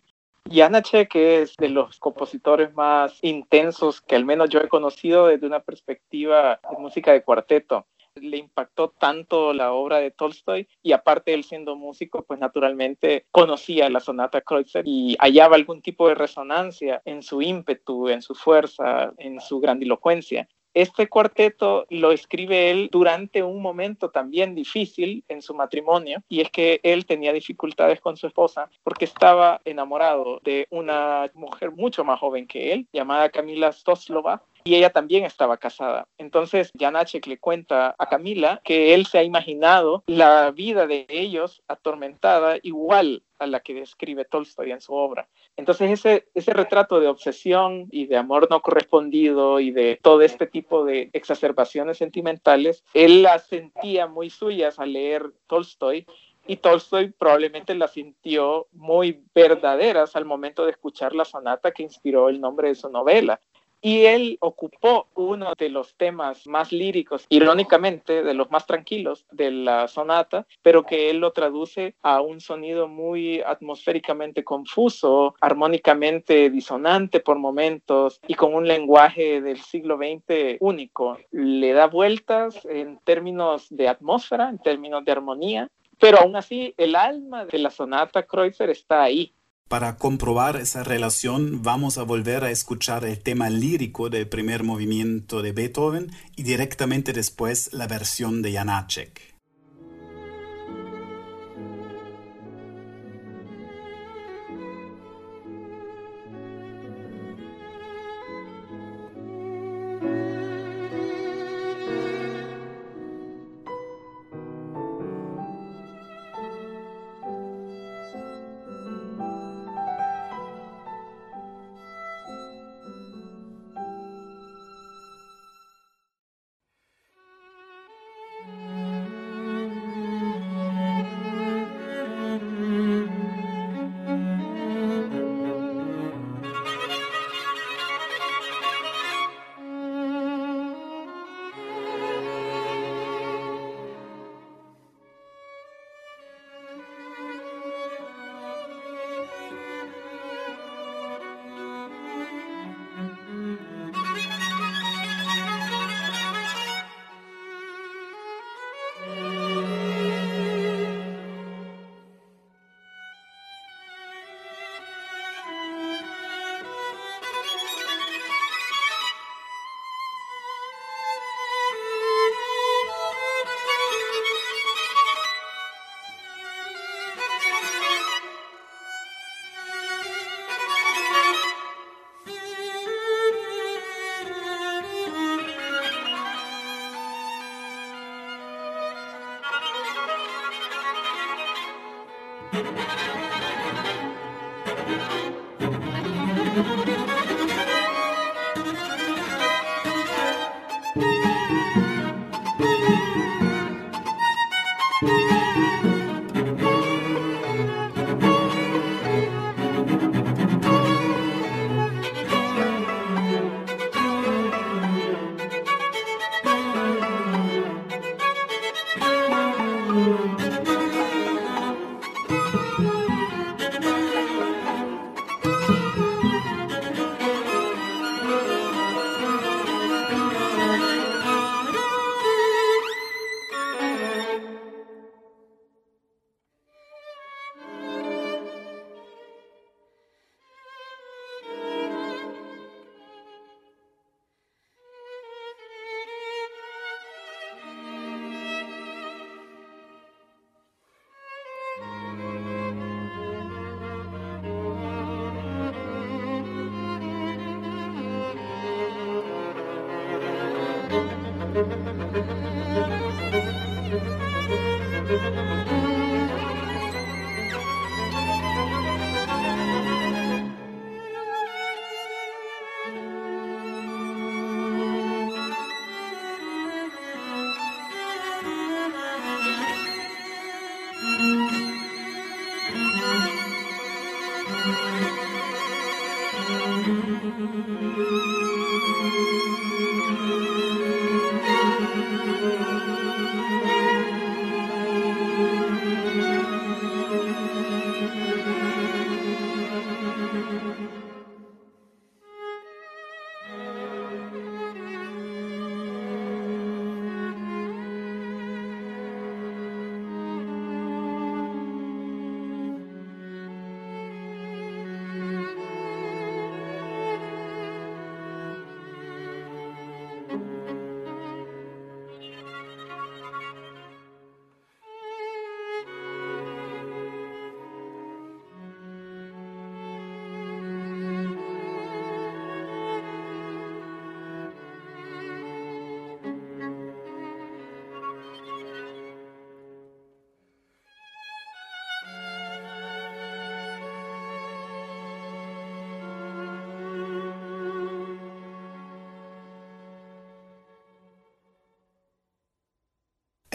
Janacek 0.49 1.15
es 1.15 1.55
de 1.57 1.69
los 1.69 1.99
compositores 1.99 2.73
más 2.75 3.17
intensos 3.23 3.99
que 4.01 4.15
al 4.15 4.25
menos 4.25 4.49
yo 4.49 4.59
he 4.59 4.69
conocido 4.69 5.27
desde 5.27 5.47
una 5.47 5.59
perspectiva 5.59 6.59
de 6.69 6.77
música 6.77 7.11
de 7.11 7.23
cuarteto. 7.23 7.87
le 8.15 8.37
impactó 8.37 8.91
tanto 8.91 9.53
la 9.53 9.73
obra 9.73 9.97
de 9.97 10.09
Tolstoy 10.11 10.69
y 10.81 10.93
aparte 10.93 11.33
él 11.33 11.43
siendo 11.43 11.75
músico, 11.75 12.23
pues 12.23 12.39
naturalmente 12.39 13.25
conocía 13.31 13.89
la 13.89 13.99
sonata 13.99 14.39
Kreutzer 14.39 14.87
y 14.87 15.17
hallaba 15.19 15.57
algún 15.57 15.81
tipo 15.81 16.07
de 16.07 16.15
resonancia 16.15 17.01
en 17.03 17.23
su 17.23 17.41
ímpetu, 17.41 18.07
en 18.07 18.21
su 18.21 18.33
fuerza, 18.33 19.11
en 19.17 19.41
su 19.41 19.59
grandilocuencia. 19.59 20.47
Este 20.75 21.07
cuarteto 21.07 21.85
lo 21.89 22.11
escribe 22.11 22.69
él 22.69 22.89
durante 22.91 23.41
un 23.41 23.61
momento 23.61 24.09
también 24.09 24.55
difícil 24.55 25.23
en 25.29 25.41
su 25.41 25.55
matrimonio 25.55 26.21
y 26.27 26.41
es 26.41 26.51
que 26.51 26.81
él 26.83 27.05
tenía 27.05 27.31
dificultades 27.31 28.01
con 28.01 28.17
su 28.17 28.27
esposa 28.27 28.69
porque 28.83 29.05
estaba 29.05 29.61
enamorado 29.63 30.41
de 30.43 30.67
una 30.71 31.31
mujer 31.33 31.71
mucho 31.71 32.03
más 32.03 32.19
joven 32.19 32.45
que 32.45 32.73
él 32.73 32.89
llamada 32.91 33.29
Camila 33.29 33.71
Stoslova 33.71 34.43
y 34.67 34.75
ella 34.75 34.89
también 34.89 35.23
estaba 35.25 35.57
casada. 35.57 36.07
Entonces 36.17 36.71
Janacek 36.77 37.27
le 37.27 37.37
cuenta 37.37 37.95
a 37.99 38.09
Camila 38.09 38.61
que 38.63 38.95
él 38.95 39.05
se 39.05 39.19
ha 39.19 39.23
imaginado 39.23 40.03
la 40.07 40.49
vida 40.49 40.87
de 40.87 41.05
ellos 41.07 41.61
atormentada 41.67 42.57
igual 42.63 43.21
a 43.37 43.45
la 43.45 43.59
que 43.59 43.75
describe 43.75 44.25
Tolstoy 44.25 44.71
en 44.71 44.81
su 44.81 44.93
obra. 44.93 45.29
Entonces 45.55 45.91
ese, 45.91 46.27
ese 46.33 46.51
retrato 46.51 46.99
de 46.99 47.07
obsesión 47.07 47.87
y 47.91 48.07
de 48.07 48.17
amor 48.17 48.47
no 48.49 48.61
correspondido 48.61 49.59
y 49.59 49.69
de 49.69 49.99
todo 50.01 50.21
este 50.21 50.47
tipo 50.47 50.83
de 50.83 51.11
exacerbaciones 51.13 51.99
sentimentales, 51.99 52.83
él 52.95 53.21
las 53.21 53.45
sentía 53.45 54.07
muy 54.07 54.31
suyas 54.31 54.79
al 54.79 54.93
leer 54.93 55.31
Tolstoy 55.45 56.07
y 56.47 56.57
Tolstoy 56.57 57.11
probablemente 57.11 57.75
las 57.75 57.93
sintió 57.93 58.67
muy 58.71 59.21
verdaderas 59.35 60.15
al 60.15 60.25
momento 60.25 60.65
de 60.65 60.71
escuchar 60.71 61.13
la 61.13 61.25
sonata 61.25 61.71
que 61.71 61.83
inspiró 61.83 62.29
el 62.29 62.41
nombre 62.41 62.69
de 62.69 62.75
su 62.75 62.89
novela 62.89 63.39
y 63.85 64.07
él 64.07 64.39
ocupó 64.41 65.09
uno 65.13 65.53
de 65.55 65.69
los 65.69 65.93
temas 65.93 66.47
más 66.47 66.71
líricos, 66.71 67.27
irónicamente, 67.29 68.23
de 68.23 68.33
los 68.33 68.49
más 68.49 68.65
tranquilos 68.65 69.27
de 69.31 69.51
la 69.51 69.87
sonata, 69.87 70.47
pero 70.63 70.81
que 70.81 71.11
él 71.11 71.19
lo 71.19 71.33
traduce 71.33 71.93
a 72.01 72.19
un 72.19 72.41
sonido 72.41 72.87
muy 72.87 73.41
atmosféricamente 73.41 74.43
confuso, 74.43 75.35
armónicamente 75.39 76.49
disonante 76.49 77.19
por 77.19 77.37
momentos 77.37 78.19
y 78.27 78.33
con 78.33 78.55
un 78.55 78.67
lenguaje 78.67 79.39
del 79.39 79.61
siglo 79.61 79.97
XX 79.97 80.57
único. 80.61 81.19
Le 81.29 81.73
da 81.73 81.85
vueltas 81.85 82.65
en 82.65 82.97
términos 83.03 83.67
de 83.69 83.87
atmósfera, 83.87 84.49
en 84.49 84.57
términos 84.57 85.05
de 85.05 85.11
armonía, 85.11 85.69
pero 85.99 86.21
aún 86.21 86.35
así 86.35 86.73
el 86.77 86.95
alma 86.95 87.45
de 87.45 87.59
la 87.59 87.69
sonata 87.69 88.23
Kreutzer 88.23 88.71
está 88.71 89.03
ahí 89.03 89.31
para 89.67 89.97
comprobar 89.97 90.57
esa 90.57 90.83
relación 90.83 91.63
vamos 91.63 91.97
a 91.97 92.03
volver 92.03 92.43
a 92.43 92.51
escuchar 92.51 93.03
el 93.03 93.19
tema 93.19 93.49
lírico 93.49 94.09
del 94.09 94.27
primer 94.27 94.63
movimiento 94.63 95.41
de 95.41 95.53
Beethoven 95.53 96.11
y 96.35 96.43
directamente 96.43 97.13
después 97.13 97.73
la 97.73 97.87
versión 97.87 98.43
de 98.43 98.53
Janáček. 98.53 99.34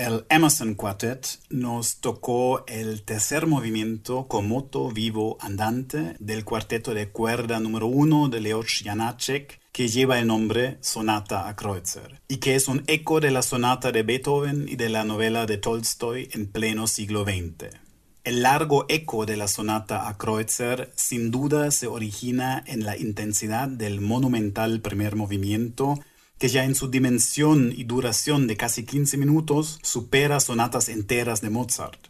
El 0.01 0.25
Emerson 0.31 0.77
Quartet 0.77 1.27
nos 1.51 1.97
tocó 1.97 2.65
el 2.67 3.03
tercer 3.03 3.47
movimiento 3.47 4.29
con 4.29 4.49
moto 4.49 4.89
vivo 4.89 5.37
andante 5.43 6.17
del 6.19 6.43
cuarteto 6.47 6.95
de 6.95 7.11
cuerda 7.11 7.61
número 7.61 7.87
uno 7.87 8.31
de 8.31 8.41
Leoš 8.41 8.83
Janáček 8.83 9.61
que 9.73 9.89
lleva 9.89 10.19
el 10.19 10.27
nombre 10.27 10.79
Sonata 10.81 11.49
a 11.49 11.55
Kreutzer 11.55 12.23
y 12.29 12.39
que 12.39 12.55
es 12.55 12.67
un 12.69 12.83
eco 12.87 13.21
de 13.21 13.31
la 13.31 13.43
sonata 13.43 13.93
de 13.93 14.03
Beethoven 14.03 14.65
y 14.71 14.77
de 14.77 14.89
la 14.89 15.05
novela 15.05 15.45
de 15.45 15.59
Tolstoy 15.59 16.31
en 16.33 16.51
pleno 16.51 16.87
siglo 16.87 17.25
XX. 17.25 17.69
El 18.25 18.41
largo 18.41 18.87
eco 18.89 19.27
de 19.27 19.37
la 19.37 19.49
sonata 19.49 20.09
a 20.09 20.17
Kreutzer 20.17 20.91
sin 20.95 21.31
duda 21.31 21.71
se 21.71 21.89
origina 21.89 22.65
en 22.67 22.87
la 22.87 22.97
intensidad 22.97 23.69
del 23.69 24.01
monumental 24.01 24.81
primer 24.81 25.15
movimiento 25.15 25.99
que 26.40 26.48
ya 26.48 26.64
en 26.64 26.74
su 26.74 26.88
dimensión 26.88 27.70
y 27.76 27.85
duración 27.85 28.46
de 28.46 28.57
casi 28.57 28.85
15 28.85 29.18
minutos 29.18 29.79
supera 29.83 30.40
sonatas 30.40 30.88
enteras 30.88 31.42
de 31.42 31.50
Mozart. 31.50 32.09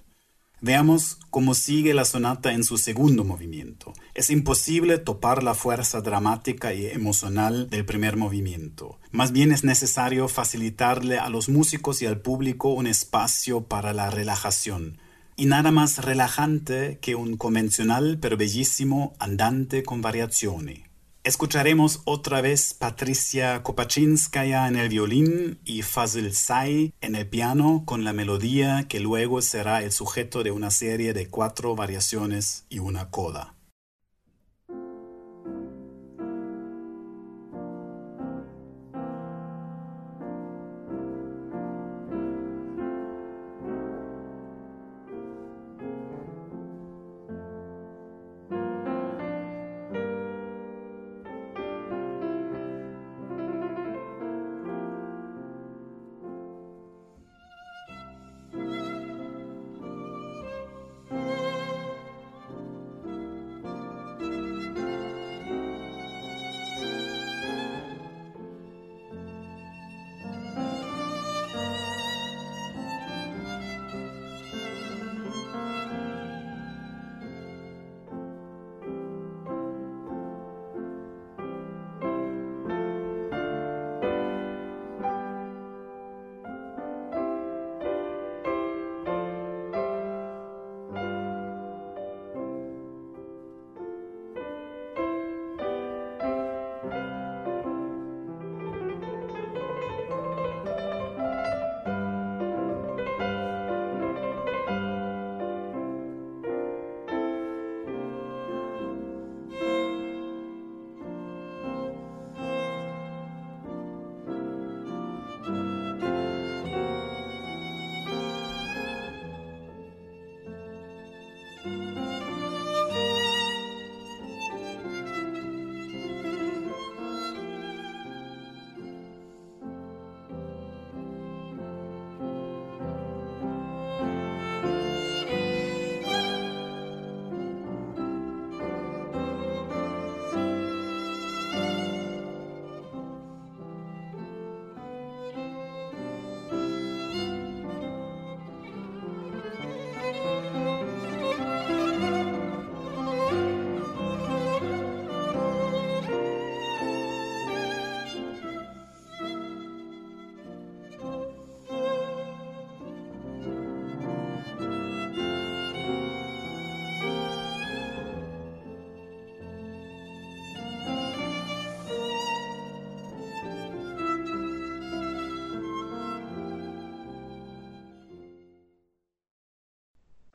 Veamos 0.60 1.18
cómo 1.30 1.54
sigue 1.54 1.94
la 1.94 2.04
sonata 2.04 2.52
en 2.52 2.62
su 2.62 2.78
segundo 2.78 3.24
movimiento. 3.24 3.92
Es 4.14 4.30
imposible 4.30 4.98
topar 4.98 5.42
la 5.42 5.54
fuerza 5.54 6.00
dramática 6.00 6.72
y 6.72 6.86
emocional 6.86 7.68
del 7.70 7.84
primer 7.84 8.16
movimiento. 8.16 9.00
Más 9.10 9.32
bien 9.32 9.50
es 9.50 9.64
necesario 9.64 10.28
facilitarle 10.28 11.18
a 11.18 11.28
los 11.28 11.48
músicos 11.48 12.00
y 12.00 12.06
al 12.06 12.20
público 12.20 12.68
un 12.68 12.86
espacio 12.86 13.64
para 13.64 13.92
la 13.92 14.10
relajación. 14.10 14.98
Y 15.34 15.46
nada 15.46 15.72
más 15.72 16.04
relajante 16.04 17.00
que 17.02 17.16
un 17.16 17.36
convencional 17.36 18.18
pero 18.20 18.36
bellísimo 18.36 19.14
andante 19.18 19.82
con 19.82 20.02
variazioni. 20.02 20.89
Escucharemos 21.22 22.00
otra 22.06 22.40
vez 22.40 22.72
Patricia 22.72 23.62
Kopachinskaya 23.62 24.66
en 24.68 24.76
el 24.76 24.88
violín 24.88 25.60
y 25.66 25.82
Fazil 25.82 26.34
Say 26.34 26.94
en 27.02 27.14
el 27.14 27.28
piano 27.28 27.82
con 27.84 28.04
la 28.04 28.14
melodía 28.14 28.86
que 28.88 29.00
luego 29.00 29.42
será 29.42 29.82
el 29.82 29.92
sujeto 29.92 30.42
de 30.42 30.50
una 30.50 30.70
serie 30.70 31.12
de 31.12 31.28
cuatro 31.28 31.76
variaciones 31.76 32.64
y 32.70 32.78
una 32.78 33.10
coda. 33.10 33.54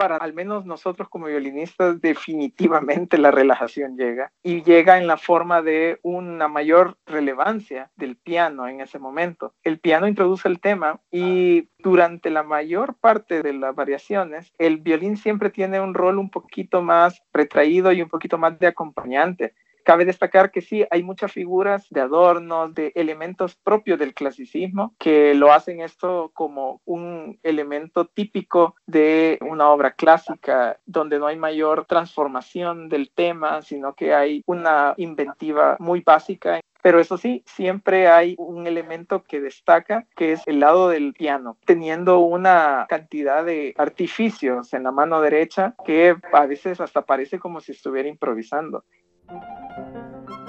Para 0.06 0.18
al 0.18 0.36
menos 0.36 0.68
nosotros 0.68 1.10
como 1.10 1.26
violinistas 1.26 2.00
definitivamente 2.00 3.18
la 3.18 3.32
relajación 3.32 3.98
llega 3.98 4.32
y 4.44 4.62
llega 4.62 5.00
en 5.00 5.08
la 5.08 5.18
forma 5.18 5.64
de 5.64 5.98
una 6.04 6.48
mayor 6.48 7.00
relevancia 7.08 7.90
del 7.96 8.16
piano 8.16 8.68
en 8.68 8.82
ese 8.82 9.00
momento. 9.00 9.56
El 9.64 9.80
piano 9.80 10.08
introduce 10.08 10.48
el 10.48 10.60
tema 10.60 11.02
y 11.10 11.70
durante 11.80 12.30
la 12.30 12.44
mayor 12.44 12.94
parte 12.94 13.42
de 13.42 13.54
las 13.54 13.74
variaciones 13.74 14.54
el 14.60 14.78
violín 14.78 15.18
siempre 15.18 15.50
tiene 15.50 15.80
un 15.80 15.96
rol 15.96 16.20
un 16.20 16.30
poquito 16.30 16.84
más 16.84 17.24
retraído 17.34 17.92
y 17.92 18.04
un 18.04 18.10
poquito 18.10 18.38
más 18.38 18.60
de 18.60 18.68
acompañante. 18.68 19.56
Cabe 19.86 20.04
destacar 20.04 20.50
que 20.50 20.62
sí, 20.62 20.84
hay 20.90 21.04
muchas 21.04 21.32
figuras 21.32 21.86
de 21.92 22.02
adornos, 22.02 22.74
de 22.74 22.92
elementos 22.96 23.56
propios 23.56 24.00
del 24.00 24.16
clasicismo 24.16 24.96
que 24.98 25.36
lo 25.36 25.54
hacen 25.54 25.80
esto 25.80 26.32
como 26.34 26.82
un 26.86 27.38
elemento 27.44 28.08
típico 28.08 28.76
de 28.88 29.38
una 29.42 29.70
obra 29.70 29.92
clásica 29.92 30.80
donde 30.88 31.20
no 31.20 31.28
hay 31.28 31.38
mayor 31.38 31.86
transformación 31.86 32.90
del 32.90 33.12
tema, 33.12 33.62
sino 33.62 33.94
que 33.94 34.16
hay 34.16 34.42
una 34.48 34.96
inventiva 34.98 35.78
muy 35.80 36.02
básica 36.02 36.60
pero 36.86 37.00
eso 37.00 37.18
sí, 37.18 37.42
siempre 37.48 38.08
hay 38.10 38.36
un 38.38 38.68
elemento 38.68 39.24
que 39.24 39.42
destaca, 39.42 40.06
que 40.16 40.34
es 40.34 40.44
el 40.46 40.60
lado 40.60 40.90
del 40.90 41.14
piano, 41.14 41.58
teniendo 41.66 42.20
una 42.20 42.86
cantidad 42.88 43.44
de 43.44 43.74
artificios 43.76 44.72
en 44.72 44.84
la 44.84 44.92
mano 44.92 45.20
derecha 45.20 45.74
que 45.84 46.16
a 46.32 46.46
veces 46.46 46.80
hasta 46.80 47.02
parece 47.02 47.40
como 47.40 47.60
si 47.60 47.72
estuviera 47.72 48.08
improvisando. 48.08 48.86
Thank 49.28 50.30
you. 50.30 50.45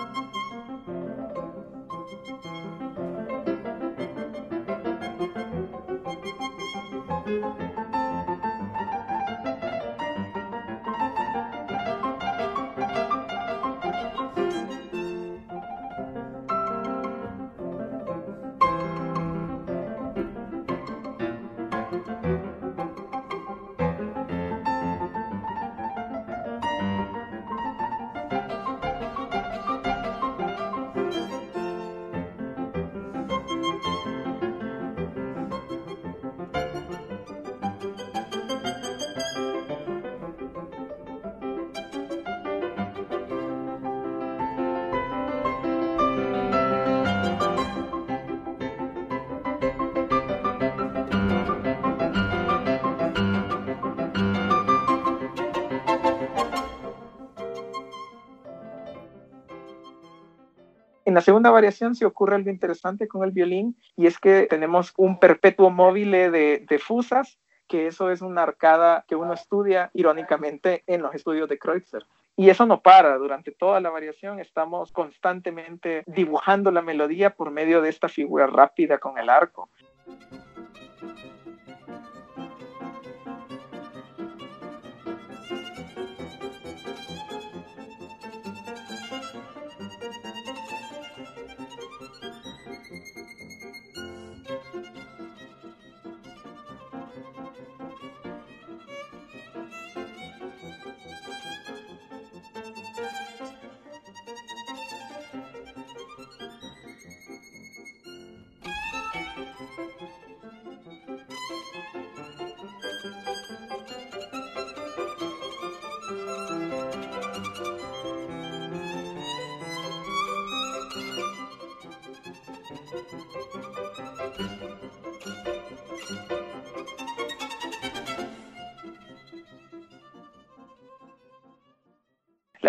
La 61.16 61.22
segunda 61.22 61.50
variación 61.50 61.94
sí 61.94 62.05
ocurre 62.05 62.35
algo 62.35 62.50
interesante 62.50 63.09
con 63.09 63.24
el 63.24 63.31
violín 63.31 63.74
y 63.96 64.07
es 64.07 64.18
que 64.18 64.46
tenemos 64.50 64.92
un 64.98 65.18
perpetuo 65.18 65.70
móvil 65.70 66.11
de, 66.11 66.62
de 66.68 66.79
fusas 66.79 67.38
que 67.66 67.87
eso 67.87 68.11
es 68.11 68.20
una 68.20 68.42
arcada 68.42 69.02
que 69.09 69.16
uno 69.16 69.33
estudia 69.33 69.90
irónicamente 69.94 70.85
en 70.87 71.00
los 71.00 71.14
estudios 71.14 71.48
de 71.48 71.59
Kreutzer. 71.59 72.05
Y 72.37 72.50
eso 72.50 72.66
no 72.66 72.83
para, 72.83 73.16
durante 73.16 73.50
toda 73.50 73.81
la 73.81 73.88
variación 73.88 74.40
estamos 74.40 74.92
constantemente 74.92 76.05
dibujando 76.07 76.70
la 76.70 76.83
melodía 76.83 77.31
por 77.31 77.50
medio 77.50 77.81
de 77.81 77.88
esta 77.88 78.11
figura 78.11 78.46
rápida 78.46 78.98
con 78.98 79.16
el 79.16 79.31
arco. 79.31 79.70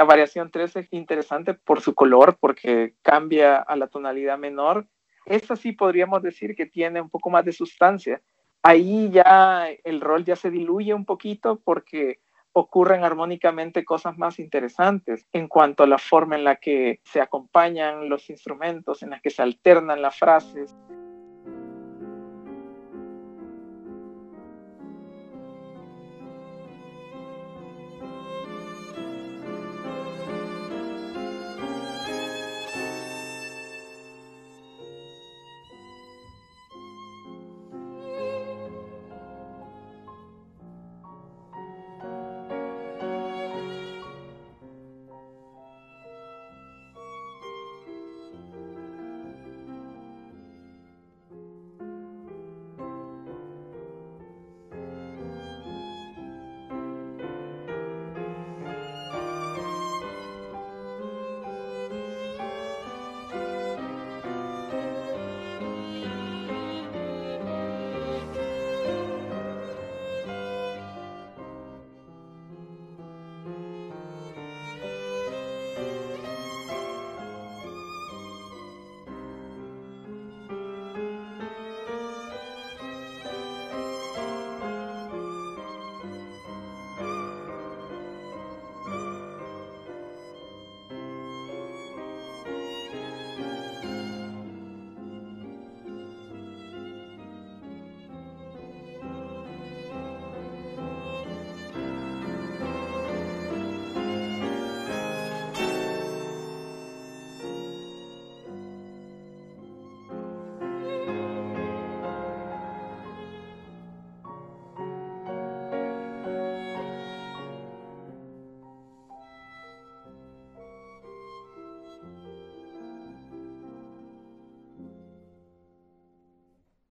Variación 0.08 0.50
3 0.50 0.76
es 0.78 0.88
interesante 0.92 1.54
por 1.54 1.82
su 1.82 1.94
color, 1.94 2.38
porque 2.40 2.96
cambia 3.04 3.58
a 3.58 3.76
la 3.76 3.88
tonalidad 3.88 4.38
menor. 4.38 4.88
Esta 5.26 5.56
sí 5.56 5.74
podríamos 5.74 6.24
decir 6.24 6.56
que 6.56 6.66
tiene 6.66 7.00
un 7.00 7.10
poco 7.10 7.30
más 7.30 7.46
de 7.46 7.52
sustancia. 7.52 8.22
Ahí 8.64 9.12
ya 9.12 9.70
el 9.84 10.02
rol 10.02 10.26
ya 10.26 10.36
se 10.36 10.50
diluye 10.50 10.94
un 10.94 11.06
poquito 11.06 11.62
porque 11.64 12.20
ocurren 12.54 13.04
armónicamente 13.04 13.86
cosas 13.86 14.18
más 14.18 14.40
interesantes 14.40 15.28
en 15.32 15.48
cuanto 15.48 15.84
a 15.84 15.88
la 15.88 16.00
forma 16.00 16.36
en 16.36 16.44
la 16.44 16.56
que 16.56 17.02
se 17.04 17.22
acompañan 17.22 18.10
los 18.10 18.32
instrumentos, 18.32 19.04
en 19.04 19.12
la 19.12 19.20
que 19.20 19.30
se 19.30 19.44
alternan 19.44 20.02
las 20.02 20.18
frases. 20.18 20.76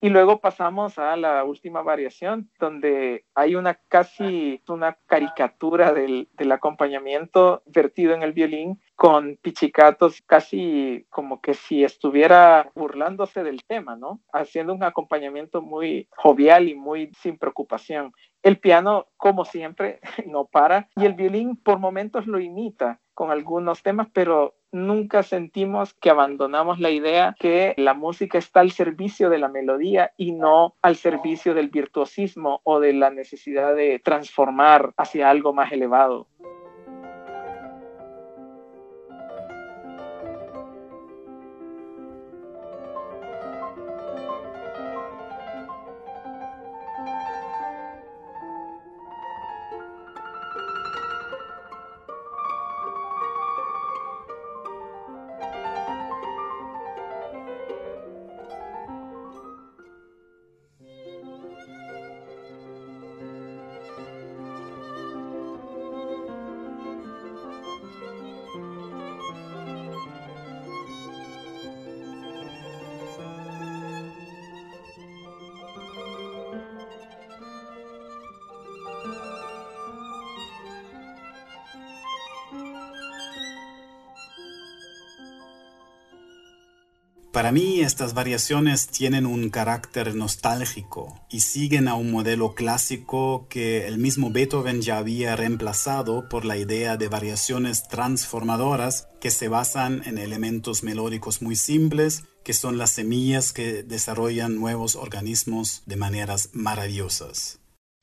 Y 0.01 0.11
luego 0.11 0.41
pasamos 0.41 0.99
a 0.99 1.17
la 1.17 1.43
última 1.45 1.83
variación, 1.83 2.51
donde 2.61 3.25
hay 3.35 3.55
una 3.55 3.75
casi 3.89 4.63
una 4.69 4.99
caricatura 5.07 5.93
del, 5.93 6.29
acompañamiento 6.53 7.63
vertido 7.67 8.15
en 8.15 8.23
el 8.23 8.33
violín 8.33 8.81
con 8.95 9.37
pichicatos 9.43 10.23
casi 10.23 11.07
como 11.11 11.41
que 11.41 11.55
si 11.55 11.83
estuviera 11.83 12.71
burlándose 12.75 13.43
del 13.43 13.65
tema, 13.65 13.97
¿no? 13.97 14.21
Haciendo 14.33 14.75
un 14.75 14.85
acompañamiento 14.85 15.63
muy 15.63 16.09
jovial 16.11 16.69
y 16.69 16.75
muy 16.75 17.11
sin 17.21 17.39
preocupación. 17.39 18.13
El 18.43 18.59
piano, 18.59 19.07
como 19.17 19.45
siempre, 19.45 20.01
no 20.27 20.45
para 20.45 20.89
y 20.95 21.05
el 21.05 21.15
violín 21.15 21.57
por 21.57 21.79
momentos 21.79 22.27
lo 22.27 22.39
imita 22.39 23.01
con 23.15 23.31
algunos 23.31 23.83
temas, 23.83 24.09
pero 24.13 24.56
nunca 24.73 25.23
sentimos 25.23 25.95
que 25.95 26.11
abandonamos 26.11 26.79
la 26.81 26.91
idea 26.91 27.35
que 27.39 27.75
la 27.77 27.95
música 27.95 28.39
está 28.39 28.61
al 28.61 28.73
servicio 28.73 29.31
de 29.31 29.39
la 29.39 29.49
melodía 29.49 30.13
y 30.17 30.33
no 30.33 30.77
al 30.83 30.97
servicio 30.97 31.55
del 31.55 31.69
virtuosismo 31.69 32.61
o 32.65 32.81
de 32.81 32.93
la 32.93 33.11
necesidad 33.11 33.75
de 33.75 33.99
transformar 33.99 34.93
hacia 34.97 35.31
algo 35.31 35.53
más 35.53 35.73
elevado. 35.73 36.29
Para 87.47 87.55
mí 87.55 87.81
estas 87.81 88.13
variaciones 88.13 88.89
tienen 88.89 89.25
un 89.25 89.51
carácter 89.51 90.17
nostálgico 90.17 91.15
y 91.31 91.39
siguen 91.39 91.87
a 91.87 91.95
un 91.95 92.11
modelo 92.11 92.57
clásico 92.57 93.47
que 93.49 93.87
el 93.87 93.99
mismo 93.99 94.33
Beethoven 94.33 94.83
ya 94.83 94.99
había 94.99 95.37
reemplazado 95.37 96.29
por 96.29 96.45
la 96.45 96.57
idea 96.57 96.97
de 96.97 97.07
variaciones 97.07 97.87
transformadoras 97.87 99.09
que 99.21 99.31
se 99.31 99.47
basan 99.47 100.03
en 100.07 100.19
elementos 100.19 100.83
melódicos 100.83 101.41
muy 101.41 101.55
simples 101.55 102.25
que 102.45 102.53
son 102.53 102.79
las 102.79 102.91
semillas 102.91 103.53
que 103.53 103.85
desarrollan 103.85 104.57
nuevos 104.57 104.97
organismos 104.97 105.85
de 105.87 105.95
maneras 105.95 106.51
maravillosas. 106.53 107.61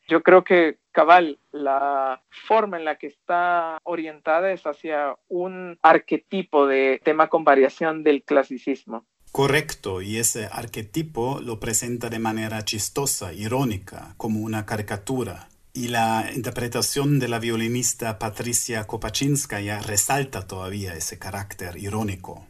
Yo 0.08 0.24
creo 0.24 0.46
que 0.46 0.78
cabal, 0.94 1.38
la 1.52 2.22
forma 2.30 2.78
en 2.78 2.86
la 2.86 2.96
que 2.98 3.08
está 3.08 3.78
orientada 3.84 4.54
es 4.54 4.66
hacia 4.66 5.18
un 5.28 5.78
arquetipo 5.82 6.66
de 6.66 7.02
tema 7.04 7.28
con 7.28 7.44
variación 7.44 8.04
del 8.04 8.24
clasicismo. 8.24 9.06
Correcto, 9.34 10.04
y 10.04 10.18
ese 10.18 10.46
arquetipo 10.46 11.40
lo 11.42 11.60
presenta 11.60 12.12
de 12.12 12.20
manera 12.20 12.64
chistosa, 12.66 13.34
irónica, 13.34 14.14
como 14.16 14.42
una 14.42 14.68
caricatura. 14.68 15.50
Y 15.74 15.88
la 15.88 16.30
interpretación 16.36 17.18
de 17.18 17.28
la 17.28 17.40
violinista 17.40 18.20
Patricia 18.20 18.86
Kopachinskaya 18.86 19.80
resalta 19.80 20.46
todavía 20.46 20.94
ese 20.94 21.18
carácter 21.18 21.78
irónico. 21.78 22.46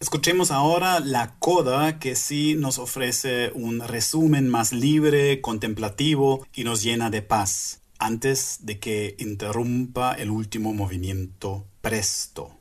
Escuchemos 0.00 0.50
ahora 0.50 0.98
la 0.98 1.36
coda 1.38 2.00
que 2.00 2.16
sí 2.16 2.56
nos 2.56 2.80
ofrece 2.80 3.52
un 3.54 3.78
resumen 3.78 4.48
más 4.48 4.72
libre, 4.72 5.40
contemplativo 5.40 6.44
y 6.52 6.64
nos 6.64 6.82
llena 6.82 7.10
de 7.10 7.22
paz, 7.22 7.82
antes 8.00 8.58
de 8.62 8.80
que 8.80 9.14
interrumpa 9.20 10.14
el 10.14 10.30
último 10.30 10.74
movimiento 10.74 11.68
presto. 11.80 12.59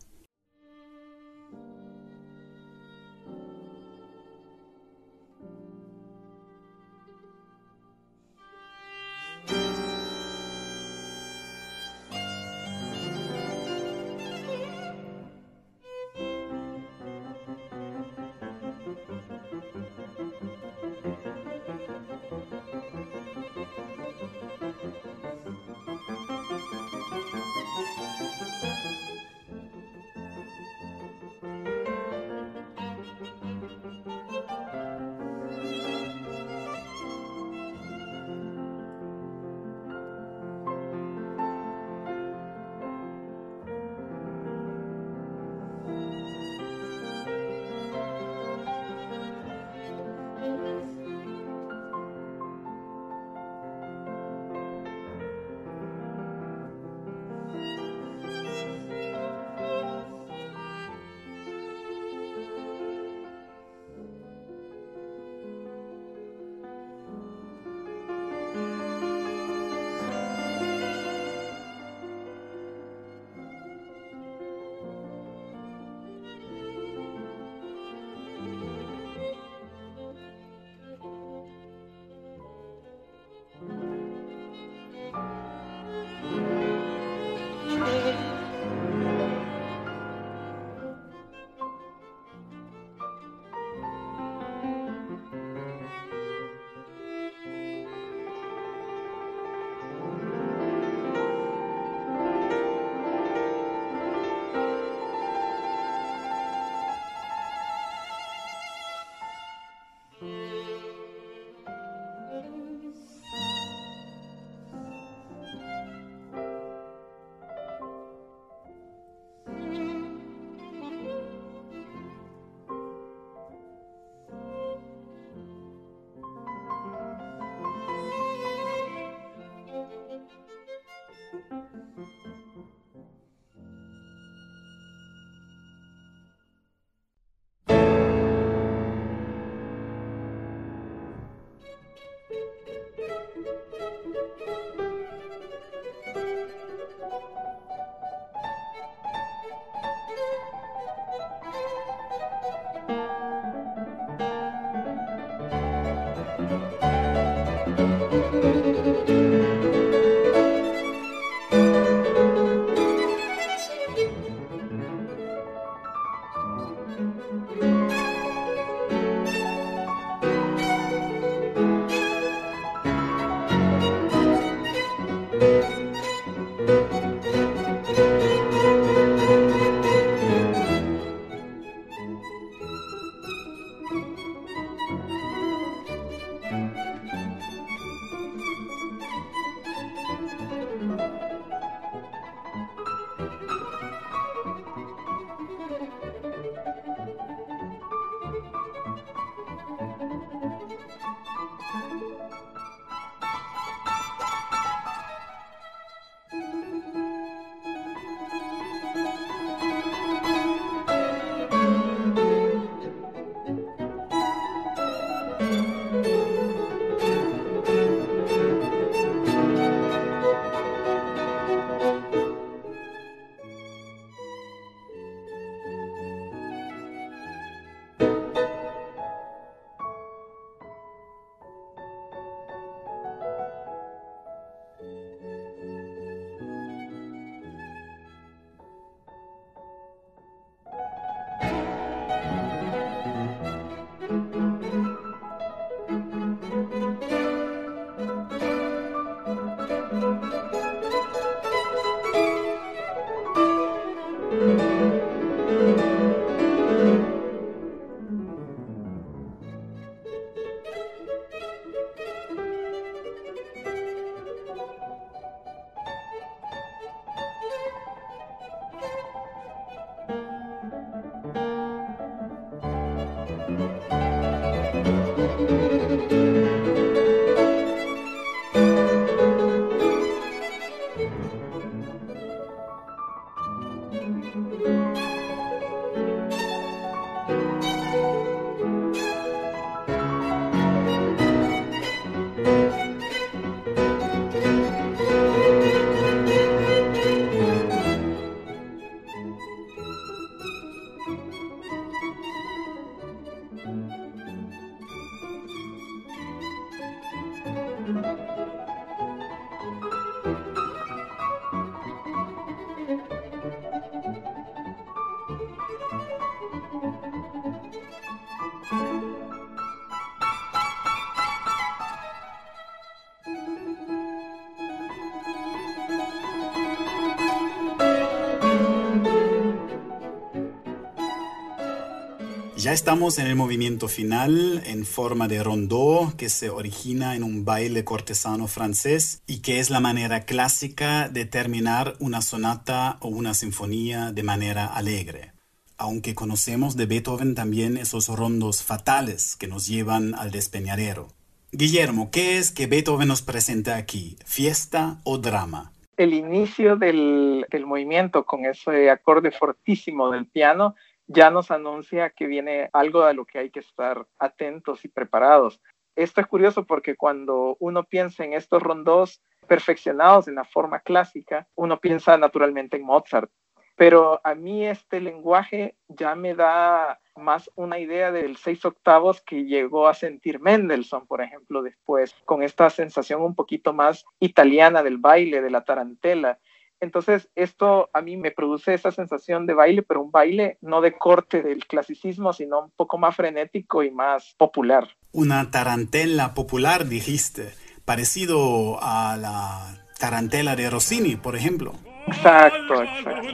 Ya 332.69 332.73
estamos 332.73 333.17
en 333.17 333.25
el 333.25 333.35
movimiento 333.35 333.87
final 333.87 334.61
en 334.63 334.85
forma 334.85 335.27
de 335.27 335.41
rondó 335.41 336.13
que 336.19 336.29
se 336.29 336.51
origina 336.51 337.15
en 337.15 337.23
un 337.23 337.43
baile 337.43 337.83
cortesano 337.83 338.45
francés 338.45 339.23
y 339.25 339.41
que 339.41 339.57
es 339.57 339.71
la 339.71 339.79
manera 339.79 340.25
clásica 340.25 341.09
de 341.09 341.25
terminar 341.25 341.95
una 341.99 342.21
sonata 342.21 342.97
o 343.01 343.07
una 343.07 343.33
sinfonía 343.33 344.11
de 344.11 344.21
manera 344.21 344.67
alegre. 344.67 345.31
Aunque 345.79 346.13
conocemos 346.13 346.77
de 346.77 346.85
Beethoven 346.85 347.33
también 347.33 347.75
esos 347.75 348.07
rondos 348.07 348.61
fatales 348.61 349.35
que 349.35 349.47
nos 349.47 349.65
llevan 349.67 350.13
al 350.13 350.29
despeñadero. 350.29 351.07
Guillermo, 351.51 352.11
¿qué 352.11 352.37
es 352.37 352.51
que 352.51 352.67
Beethoven 352.67 353.07
nos 353.07 353.23
presenta 353.23 353.77
aquí? 353.77 354.15
¿Fiesta 354.27 354.99
o 355.05 355.17
drama? 355.17 355.71
El 355.97 356.13
inicio 356.13 356.75
del, 356.75 357.47
del 357.49 357.65
movimiento 357.65 358.27
con 358.27 358.45
ese 358.45 358.91
acorde 358.91 359.31
fortísimo 359.31 360.11
del 360.11 360.27
piano 360.27 360.75
ya 361.09 361.31
nos 361.31 361.49
anuncia 361.49 362.11
que 362.11 362.27
viene 362.27 362.69
algo 362.71 363.03
a 363.03 363.13
lo 363.13 363.25
que 363.25 363.39
hay 363.39 363.49
que 363.49 363.59
estar 363.59 364.05
atentos 364.19 364.85
y 364.85 364.87
preparados. 364.87 365.59
Esto 365.95 366.21
es 366.21 366.27
curioso 366.27 366.65
porque 366.65 366.95
cuando 366.95 367.57
uno 367.59 367.83
piensa 367.83 368.23
en 368.23 368.33
estos 368.33 368.61
rondos 368.61 369.21
perfeccionados 369.47 370.27
en 370.27 370.35
la 370.35 370.45
forma 370.45 370.79
clásica, 370.79 371.47
uno 371.55 371.79
piensa 371.79 372.15
naturalmente 372.17 372.77
en 372.77 372.83
Mozart. 372.83 373.31
Pero 373.75 374.21
a 374.23 374.35
mí 374.35 374.67
este 374.67 375.01
lenguaje 375.01 375.75
ya 375.87 376.13
me 376.13 376.35
da 376.35 376.99
más 377.15 377.49
una 377.55 377.79
idea 377.79 378.11
del 378.11 378.37
seis 378.37 378.63
octavos 378.65 379.21
que 379.21 379.45
llegó 379.45 379.87
a 379.87 379.93
sentir 379.93 380.39
Mendelssohn, 380.39 381.07
por 381.07 381.21
ejemplo, 381.21 381.63
después, 381.63 382.13
con 382.25 382.43
esta 382.43 382.69
sensación 382.69 383.21
un 383.21 383.35
poquito 383.35 383.73
más 383.73 384.05
italiana 384.19 384.83
del 384.83 384.97
baile, 384.97 385.41
de 385.41 385.49
la 385.49 385.63
tarantela. 385.63 386.39
Entonces, 386.81 387.29
esto 387.35 387.89
a 387.93 388.01
mí 388.01 388.17
me 388.17 388.31
produce 388.31 388.73
esa 388.73 388.91
sensación 388.91 389.45
de 389.45 389.53
baile, 389.53 389.83
pero 389.83 390.01
un 390.01 390.11
baile 390.11 390.57
no 390.61 390.81
de 390.81 390.97
corte 390.97 391.41
del 391.41 391.65
clasicismo, 391.65 392.33
sino 392.33 392.63
un 392.65 392.71
poco 392.71 392.97
más 392.97 393.15
frenético 393.15 393.83
y 393.83 393.91
más 393.91 394.35
popular. 394.37 394.87
Una 395.11 395.51
tarantela 395.51 396.33
popular, 396.33 396.85
dijiste, 396.87 397.51
parecido 397.85 398.77
a 398.81 399.17
la 399.17 399.85
tarantela 399.99 400.55
de 400.55 400.69
Rossini, 400.69 401.15
por 401.15 401.35
ejemplo. 401.35 401.73
Exacto, 402.07 402.83
exacto. 402.83 403.29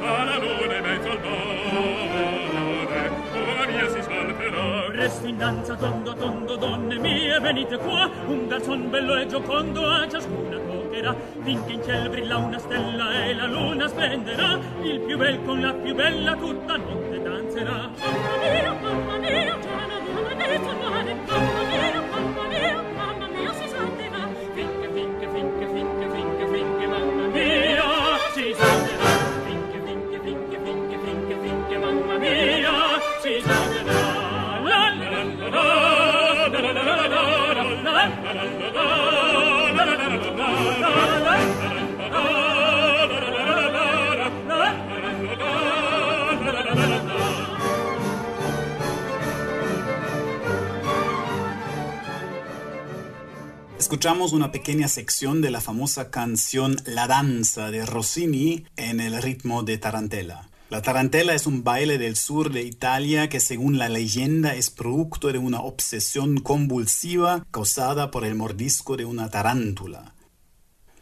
già 0.00 0.24
la 0.24 0.38
luna 0.38 0.76
in 0.76 0.82
mezzo 0.82 1.10
al 1.10 1.20
mare, 1.20 3.10
ora 3.34 3.66
via 3.66 3.88
si 3.88 4.02
salterà. 4.02 4.88
Resto 4.90 5.26
in 5.26 5.36
danza, 5.36 5.74
tondo, 5.76 6.14
tondo, 6.14 6.56
donne 6.56 6.98
mie, 6.98 7.38
venite 7.40 7.76
qua, 7.76 8.10
un 8.26 8.48
garzon 8.48 8.90
bello 8.90 9.16
e 9.16 9.26
giocondo 9.26 9.86
a 9.86 10.08
ciascuna 10.08 10.58
toccherà. 10.58 11.14
Finché 11.42 11.72
in 11.72 11.82
ciel 11.82 12.08
brilla 12.08 12.36
una 12.38 12.58
stella 12.58 13.24
e 13.24 13.34
la 13.34 13.46
luna 13.46 13.88
splenderà, 13.88 14.58
il 14.82 15.00
più 15.00 15.16
bel 15.16 15.44
con 15.44 15.60
la 15.60 15.72
più 15.72 15.94
bella 15.94 16.34
tutta 16.34 16.76
notte 16.76 17.22
danzerà. 17.22 17.90
Mamma 17.98 18.36
mia, 18.50 18.72
mamma 18.72 19.16
mia, 19.18 19.58
già 19.58 19.86
la 19.86 19.98
luna 20.04 20.30
in 20.30 20.36
mezzo 20.36 20.68
al 20.70 20.76
mare, 20.76 20.99
Escuchamos 53.90 54.32
una 54.32 54.52
pequeña 54.52 54.86
sección 54.86 55.42
de 55.42 55.50
la 55.50 55.60
famosa 55.60 56.12
canción 56.12 56.76
La 56.84 57.08
danza 57.08 57.72
de 57.72 57.84
Rossini 57.84 58.64
en 58.76 59.00
el 59.00 59.20
ritmo 59.20 59.64
de 59.64 59.78
tarantela. 59.78 60.48
La 60.68 60.80
tarantela 60.80 61.34
es 61.34 61.44
un 61.48 61.64
baile 61.64 61.98
del 61.98 62.14
sur 62.14 62.52
de 62.52 62.62
Italia 62.62 63.28
que 63.28 63.40
según 63.40 63.78
la 63.78 63.88
leyenda 63.88 64.54
es 64.54 64.70
producto 64.70 65.32
de 65.32 65.38
una 65.38 65.60
obsesión 65.62 66.38
convulsiva 66.38 67.44
causada 67.50 68.12
por 68.12 68.24
el 68.24 68.36
mordisco 68.36 68.96
de 68.96 69.06
una 69.06 69.28
tarántula. 69.28 70.14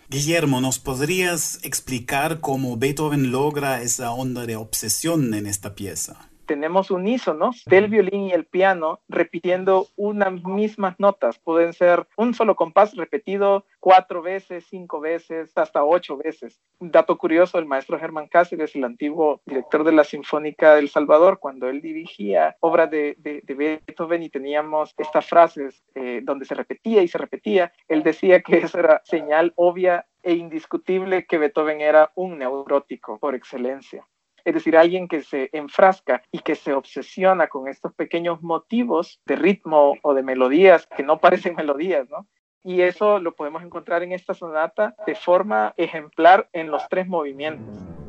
Guillermo, 0.09 0.63
¿nos 0.63 0.79
podrías 0.79 1.59
explicar 1.65 2.41
cómo 2.41 2.79
Beethoven 2.79 3.31
logra 3.31 3.83
esa 3.83 4.13
onda 4.13 4.47
de 4.47 4.57
obsesión 4.57 5.35
en 5.35 5.47
esta 5.47 5.75
pieza? 5.75 6.28
Tenemos 6.49 6.91
unísonos 6.91 7.63
del 7.67 7.89
violín 7.89 8.23
y 8.23 8.33
el 8.33 8.47
piano 8.47 9.01
repitiendo 9.07 9.87
unas 9.97 10.43
mismas 10.43 10.99
notas. 10.99 11.39
Pueden 11.39 11.75
ser 11.75 12.09
un 12.17 12.33
solo 12.33 12.57
compás 12.57 12.97
repetido 12.97 13.67
cuatro 13.79 14.23
veces, 14.23 14.65
cinco 14.67 14.99
veces, 14.99 15.53
hasta 15.57 15.85
ocho 15.85 16.17
veces. 16.17 16.59
Un 16.79 16.91
dato 16.91 17.19
curioso, 17.19 17.59
el 17.59 17.67
maestro 17.67 17.99
Germán 17.99 18.29
Cáceres, 18.29 18.75
el 18.75 18.85
antiguo 18.85 19.43
director 19.45 19.85
de 19.85 19.93
la 19.93 20.05
Sinfónica 20.05 20.75
del 20.75 20.89
Salvador, 20.89 21.39
cuando 21.39 21.69
él 21.69 21.83
dirigía 21.83 22.57
obras 22.61 22.91
de, 22.91 23.17
Beethoven 23.47 24.23
y 24.23 24.31
teníamos 24.31 24.95
estas 24.97 25.27
frases 25.27 25.85
eh, 25.95 26.23
donde 26.23 26.47
se 26.47 26.55
repetía 26.55 27.03
y 27.03 27.09
se 27.09 27.19
repetía, 27.19 27.73
él 27.89 28.03
decía 28.03 28.41
que 28.41 28.57
eso 28.59 28.79
era 28.79 29.03
señal 29.05 29.53
obvia 29.57 30.07
e 30.23 30.33
indiscutible 30.33 31.27
que 31.27 31.37
Beethoven 31.37 31.83
era 31.83 32.11
un 32.15 32.39
neurótico 32.39 33.19
por 33.19 33.35
excelencia 33.35 34.07
es 34.49 34.55
decir, 34.55 34.79
alguien 34.79 35.09
que 35.09 35.23
se 35.23 35.51
enfrasca 35.53 36.23
y 36.33 36.39
que 36.39 36.55
se 36.55 36.73
obsesiona 36.73 37.49
con 37.49 37.69
estos 37.69 37.93
pequeños 37.93 38.41
motivos 38.41 39.21
de 39.27 39.37
ritmo 39.37 39.99
o 40.01 40.15
de 40.15 40.23
melodías 40.23 40.89
que 40.97 41.03
no 41.03 41.19
parecen 41.21 41.55
melodías, 41.55 42.09
¿no? 42.09 42.27
Y 42.65 42.81
eso 42.81 43.19
lo 43.19 43.35
podemos 43.35 43.63
encontrar 43.63 44.03
en 44.03 44.13
esta 44.13 44.33
sonata 44.33 44.97
de 45.07 45.15
forma 45.15 45.75
ejemplar 45.77 46.49
en 46.55 46.71
los 46.71 46.89
tres 46.89 47.07
movimientos. 47.07 48.08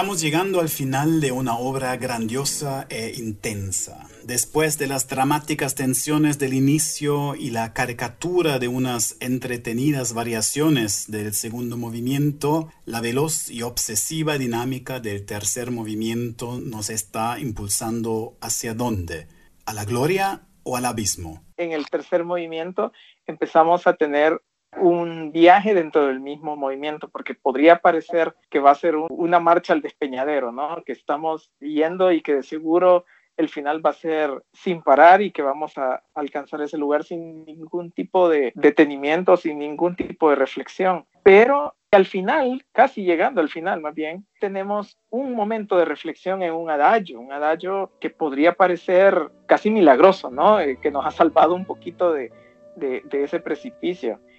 Estamos 0.00 0.22
llegando 0.22 0.60
al 0.60 0.70
final 0.70 1.20
de 1.20 1.30
una 1.30 1.58
obra 1.58 1.94
grandiosa 1.98 2.86
e 2.88 3.12
intensa. 3.18 4.08
Después 4.24 4.78
de 4.78 4.86
las 4.86 5.06
dramáticas 5.08 5.74
tensiones 5.74 6.38
del 6.38 6.54
inicio 6.54 7.34
y 7.34 7.50
la 7.50 7.74
caricatura 7.74 8.58
de 8.58 8.66
unas 8.66 9.18
entretenidas 9.20 10.14
variaciones 10.14 11.10
del 11.10 11.34
segundo 11.34 11.76
movimiento, 11.76 12.72
la 12.86 13.02
veloz 13.02 13.50
y 13.50 13.60
obsesiva 13.60 14.38
dinámica 14.38 15.00
del 15.00 15.26
tercer 15.26 15.70
movimiento 15.70 16.58
nos 16.58 16.88
está 16.88 17.38
impulsando 17.38 18.38
hacia 18.40 18.72
dónde? 18.72 19.28
¿A 19.66 19.74
la 19.74 19.84
gloria 19.84 20.46
o 20.62 20.78
al 20.78 20.86
abismo? 20.86 21.44
En 21.58 21.72
el 21.72 21.90
tercer 21.90 22.24
movimiento 22.24 22.90
empezamos 23.26 23.86
a 23.86 23.92
tener 23.92 24.40
un 24.76 25.32
viaje 25.32 25.74
dentro 25.74 26.06
del 26.06 26.20
mismo 26.20 26.56
movimiento, 26.56 27.08
porque 27.08 27.34
podría 27.34 27.80
parecer 27.80 28.34
que 28.48 28.60
va 28.60 28.70
a 28.70 28.76
ser 28.76 28.96
una 28.96 29.40
marcha 29.40 29.72
al 29.72 29.82
despeñadero, 29.82 30.52
¿no? 30.52 30.82
Que 30.84 30.92
estamos 30.92 31.50
yendo 31.60 32.12
y 32.12 32.22
que 32.22 32.36
de 32.36 32.42
seguro 32.42 33.04
el 33.36 33.48
final 33.48 33.84
va 33.84 33.90
a 33.90 33.94
ser 33.94 34.30
sin 34.52 34.82
parar 34.82 35.22
y 35.22 35.30
que 35.30 35.42
vamos 35.42 35.76
a 35.78 36.02
alcanzar 36.14 36.60
ese 36.60 36.76
lugar 36.76 37.04
sin 37.04 37.44
ningún 37.44 37.90
tipo 37.90 38.28
de 38.28 38.52
detenimiento, 38.54 39.36
sin 39.36 39.58
ningún 39.58 39.96
tipo 39.96 40.30
de 40.30 40.36
reflexión. 40.36 41.06
Pero 41.22 41.74
al 41.90 42.06
final, 42.06 42.64
casi 42.72 43.02
llegando 43.02 43.40
al 43.40 43.48
final 43.48 43.80
más 43.80 43.94
bien, 43.94 44.26
tenemos 44.38 44.98
un 45.10 45.34
momento 45.34 45.76
de 45.76 45.84
reflexión 45.84 46.42
en 46.42 46.52
un 46.52 46.70
adagio, 46.70 47.18
un 47.18 47.32
adagio 47.32 47.90
que 47.98 48.10
podría 48.10 48.52
parecer 48.54 49.30
casi 49.46 49.70
milagroso, 49.70 50.30
¿no? 50.30 50.60
Eh, 50.60 50.78
que 50.80 50.90
nos 50.90 51.04
ha 51.04 51.10
salvado 51.10 51.54
un 51.54 51.64
poquito 51.64 52.12
de, 52.12 52.30
ese 53.10 53.40
precipicio. 53.40 54.20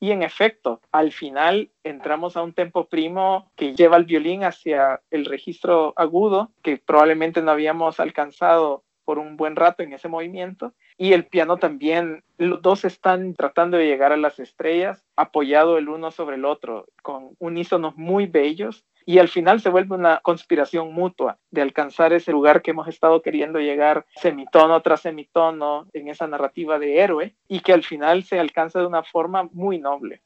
Y 0.00 0.12
en 0.12 0.22
efecto, 0.22 0.80
al 0.92 1.12
final 1.12 1.70
entramos 1.84 2.36
a 2.36 2.42
un 2.42 2.54
tempo 2.54 2.86
primo 2.86 3.52
que 3.54 3.74
lleva 3.74 3.98
el 3.98 4.06
violín 4.06 4.44
hacia 4.44 5.02
el 5.10 5.26
registro 5.26 5.92
agudo, 5.94 6.50
que 6.62 6.78
probablemente 6.78 7.42
no 7.42 7.50
habíamos 7.50 8.00
alcanzado 8.00 8.82
por 9.04 9.18
un 9.18 9.36
buen 9.36 9.56
rato 9.56 9.82
en 9.82 9.92
ese 9.92 10.08
movimiento. 10.08 10.72
Y 10.96 11.12
el 11.12 11.26
piano 11.26 11.58
también, 11.58 12.24
los 12.38 12.62
dos 12.62 12.84
están 12.84 13.34
tratando 13.34 13.76
de 13.76 13.86
llegar 13.86 14.12
a 14.12 14.16
las 14.16 14.38
estrellas, 14.38 15.04
apoyado 15.16 15.76
el 15.76 15.88
uno 15.90 16.10
sobre 16.10 16.36
el 16.36 16.46
otro, 16.46 16.86
con 17.02 17.36
unísonos 17.38 17.96
muy 17.96 18.26
bellos 18.26 18.86
y 19.06 19.18
al 19.18 19.28
final 19.28 19.60
se 19.60 19.70
vuelve 19.70 19.94
una 19.94 20.20
conspiración 20.20 20.92
mutua 20.92 21.38
de 21.50 21.62
alcanzar 21.62 22.12
ese 22.12 22.32
lugar 22.32 22.62
que 22.62 22.70
hemos 22.72 22.88
estado 22.88 23.22
queriendo 23.22 23.58
llegar 23.58 24.06
semitono 24.16 24.80
tras 24.82 25.02
semitono 25.02 25.88
en 25.92 26.08
esa 26.08 26.26
narrativa 26.26 26.78
de 26.78 26.98
héroe 26.98 27.34
y 27.48 27.60
que 27.60 27.72
al 27.72 27.82
final 27.82 28.24
se 28.24 28.38
alcanza 28.38 28.80
de 28.80 28.86
una 28.86 29.02
forma 29.02 29.48
muy 29.52 29.78
noble. 29.78 30.22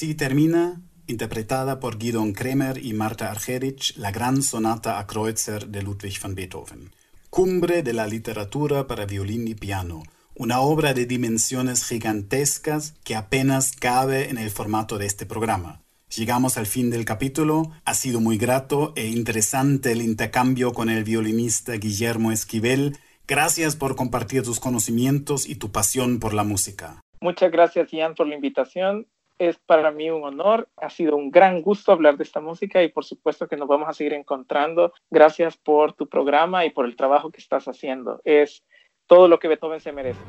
Así 0.00 0.14
termina, 0.14 0.80
interpretada 1.08 1.78
por 1.78 2.00
Gidon 2.00 2.32
Kremer 2.32 2.82
y 2.82 2.94
Marta 2.94 3.30
Argerich, 3.30 3.94
la 3.98 4.10
gran 4.10 4.42
sonata 4.42 4.98
a 4.98 5.06
Kreutzer 5.06 5.66
de 5.66 5.82
Ludwig 5.82 6.18
van 6.22 6.34
Beethoven. 6.34 6.90
Cumbre 7.28 7.82
de 7.82 7.92
la 7.92 8.06
literatura 8.06 8.86
para 8.86 9.04
violín 9.04 9.46
y 9.46 9.54
piano, 9.54 10.02
una 10.34 10.62
obra 10.62 10.94
de 10.94 11.04
dimensiones 11.04 11.84
gigantescas 11.84 12.94
que 13.04 13.14
apenas 13.14 13.72
cabe 13.76 14.30
en 14.30 14.38
el 14.38 14.48
formato 14.48 14.96
de 14.96 15.04
este 15.04 15.26
programa. 15.26 15.82
Llegamos 16.16 16.56
al 16.56 16.64
fin 16.64 16.88
del 16.88 17.04
capítulo, 17.04 17.70
ha 17.84 17.92
sido 17.92 18.20
muy 18.20 18.38
grato 18.38 18.94
e 18.96 19.06
interesante 19.06 19.92
el 19.92 20.00
intercambio 20.00 20.72
con 20.72 20.88
el 20.88 21.04
violinista 21.04 21.74
Guillermo 21.74 22.32
Esquivel. 22.32 22.96
Gracias 23.28 23.76
por 23.76 23.96
compartir 23.96 24.44
tus 24.44 24.60
conocimientos 24.60 25.46
y 25.46 25.56
tu 25.56 25.70
pasión 25.72 26.20
por 26.20 26.32
la 26.32 26.44
música. 26.44 27.02
Muchas 27.20 27.52
gracias, 27.52 27.90
Ian, 27.90 28.14
por 28.14 28.26
la 28.26 28.34
invitación 28.34 29.06
es 29.40 29.58
para 29.58 29.90
mí 29.90 30.10
un 30.10 30.22
honor, 30.22 30.68
ha 30.76 30.90
sido 30.90 31.16
un 31.16 31.30
gran 31.30 31.62
gusto 31.62 31.92
hablar 31.92 32.18
de 32.18 32.24
esta 32.24 32.40
música 32.40 32.82
y 32.82 32.90
por 32.90 33.06
supuesto 33.06 33.48
que 33.48 33.56
nos 33.56 33.66
vamos 33.66 33.88
a 33.88 33.94
seguir 33.94 34.12
encontrando. 34.12 34.92
Gracias 35.10 35.56
por 35.56 35.94
tu 35.94 36.06
programa 36.06 36.66
y 36.66 36.70
por 36.70 36.84
el 36.84 36.94
trabajo 36.94 37.30
que 37.30 37.40
estás 37.40 37.66
haciendo. 37.66 38.20
Es 38.24 38.62
todo 39.06 39.28
lo 39.28 39.38
que 39.38 39.48
Beethoven 39.48 39.80
se 39.80 39.92
merece. 39.92 40.20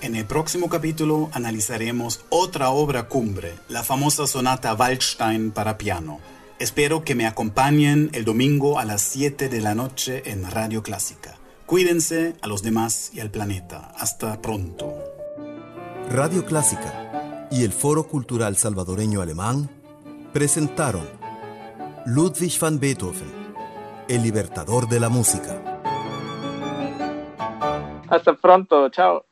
En 0.00 0.16
el 0.16 0.24
próximo 0.26 0.70
capítulo 0.70 1.28
analizaremos 1.34 2.24
otra 2.30 2.70
obra 2.70 3.08
cumbre, 3.08 3.52
la 3.68 3.82
famosa 3.82 4.26
sonata 4.26 4.74
Waldstein 4.74 5.50
para 5.50 5.76
piano. 5.76 6.18
Espero 6.58 7.04
que 7.04 7.14
me 7.14 7.26
acompañen 7.26 8.08
el 8.14 8.24
domingo 8.24 8.78
a 8.78 8.86
las 8.86 9.02
7 9.02 9.50
de 9.50 9.60
la 9.60 9.74
noche 9.74 10.22
en 10.30 10.50
Radio 10.50 10.82
Clásica. 10.82 11.33
Cuídense 11.66 12.36
a 12.42 12.46
los 12.46 12.62
demás 12.62 13.10
y 13.14 13.20
al 13.20 13.30
planeta. 13.30 13.90
Hasta 13.96 14.40
pronto. 14.42 14.92
Radio 16.10 16.44
Clásica 16.44 17.48
y 17.50 17.64
el 17.64 17.72
Foro 17.72 18.04
Cultural 18.04 18.56
Salvadoreño 18.56 19.22
Alemán 19.22 19.70
presentaron 20.34 21.08
Ludwig 22.04 22.58
van 22.60 22.78
Beethoven, 22.78 23.32
el 24.08 24.22
libertador 24.22 24.88
de 24.88 25.00
la 25.00 25.08
música. 25.08 25.80
Hasta 28.08 28.34
pronto, 28.34 28.90
chao. 28.90 29.24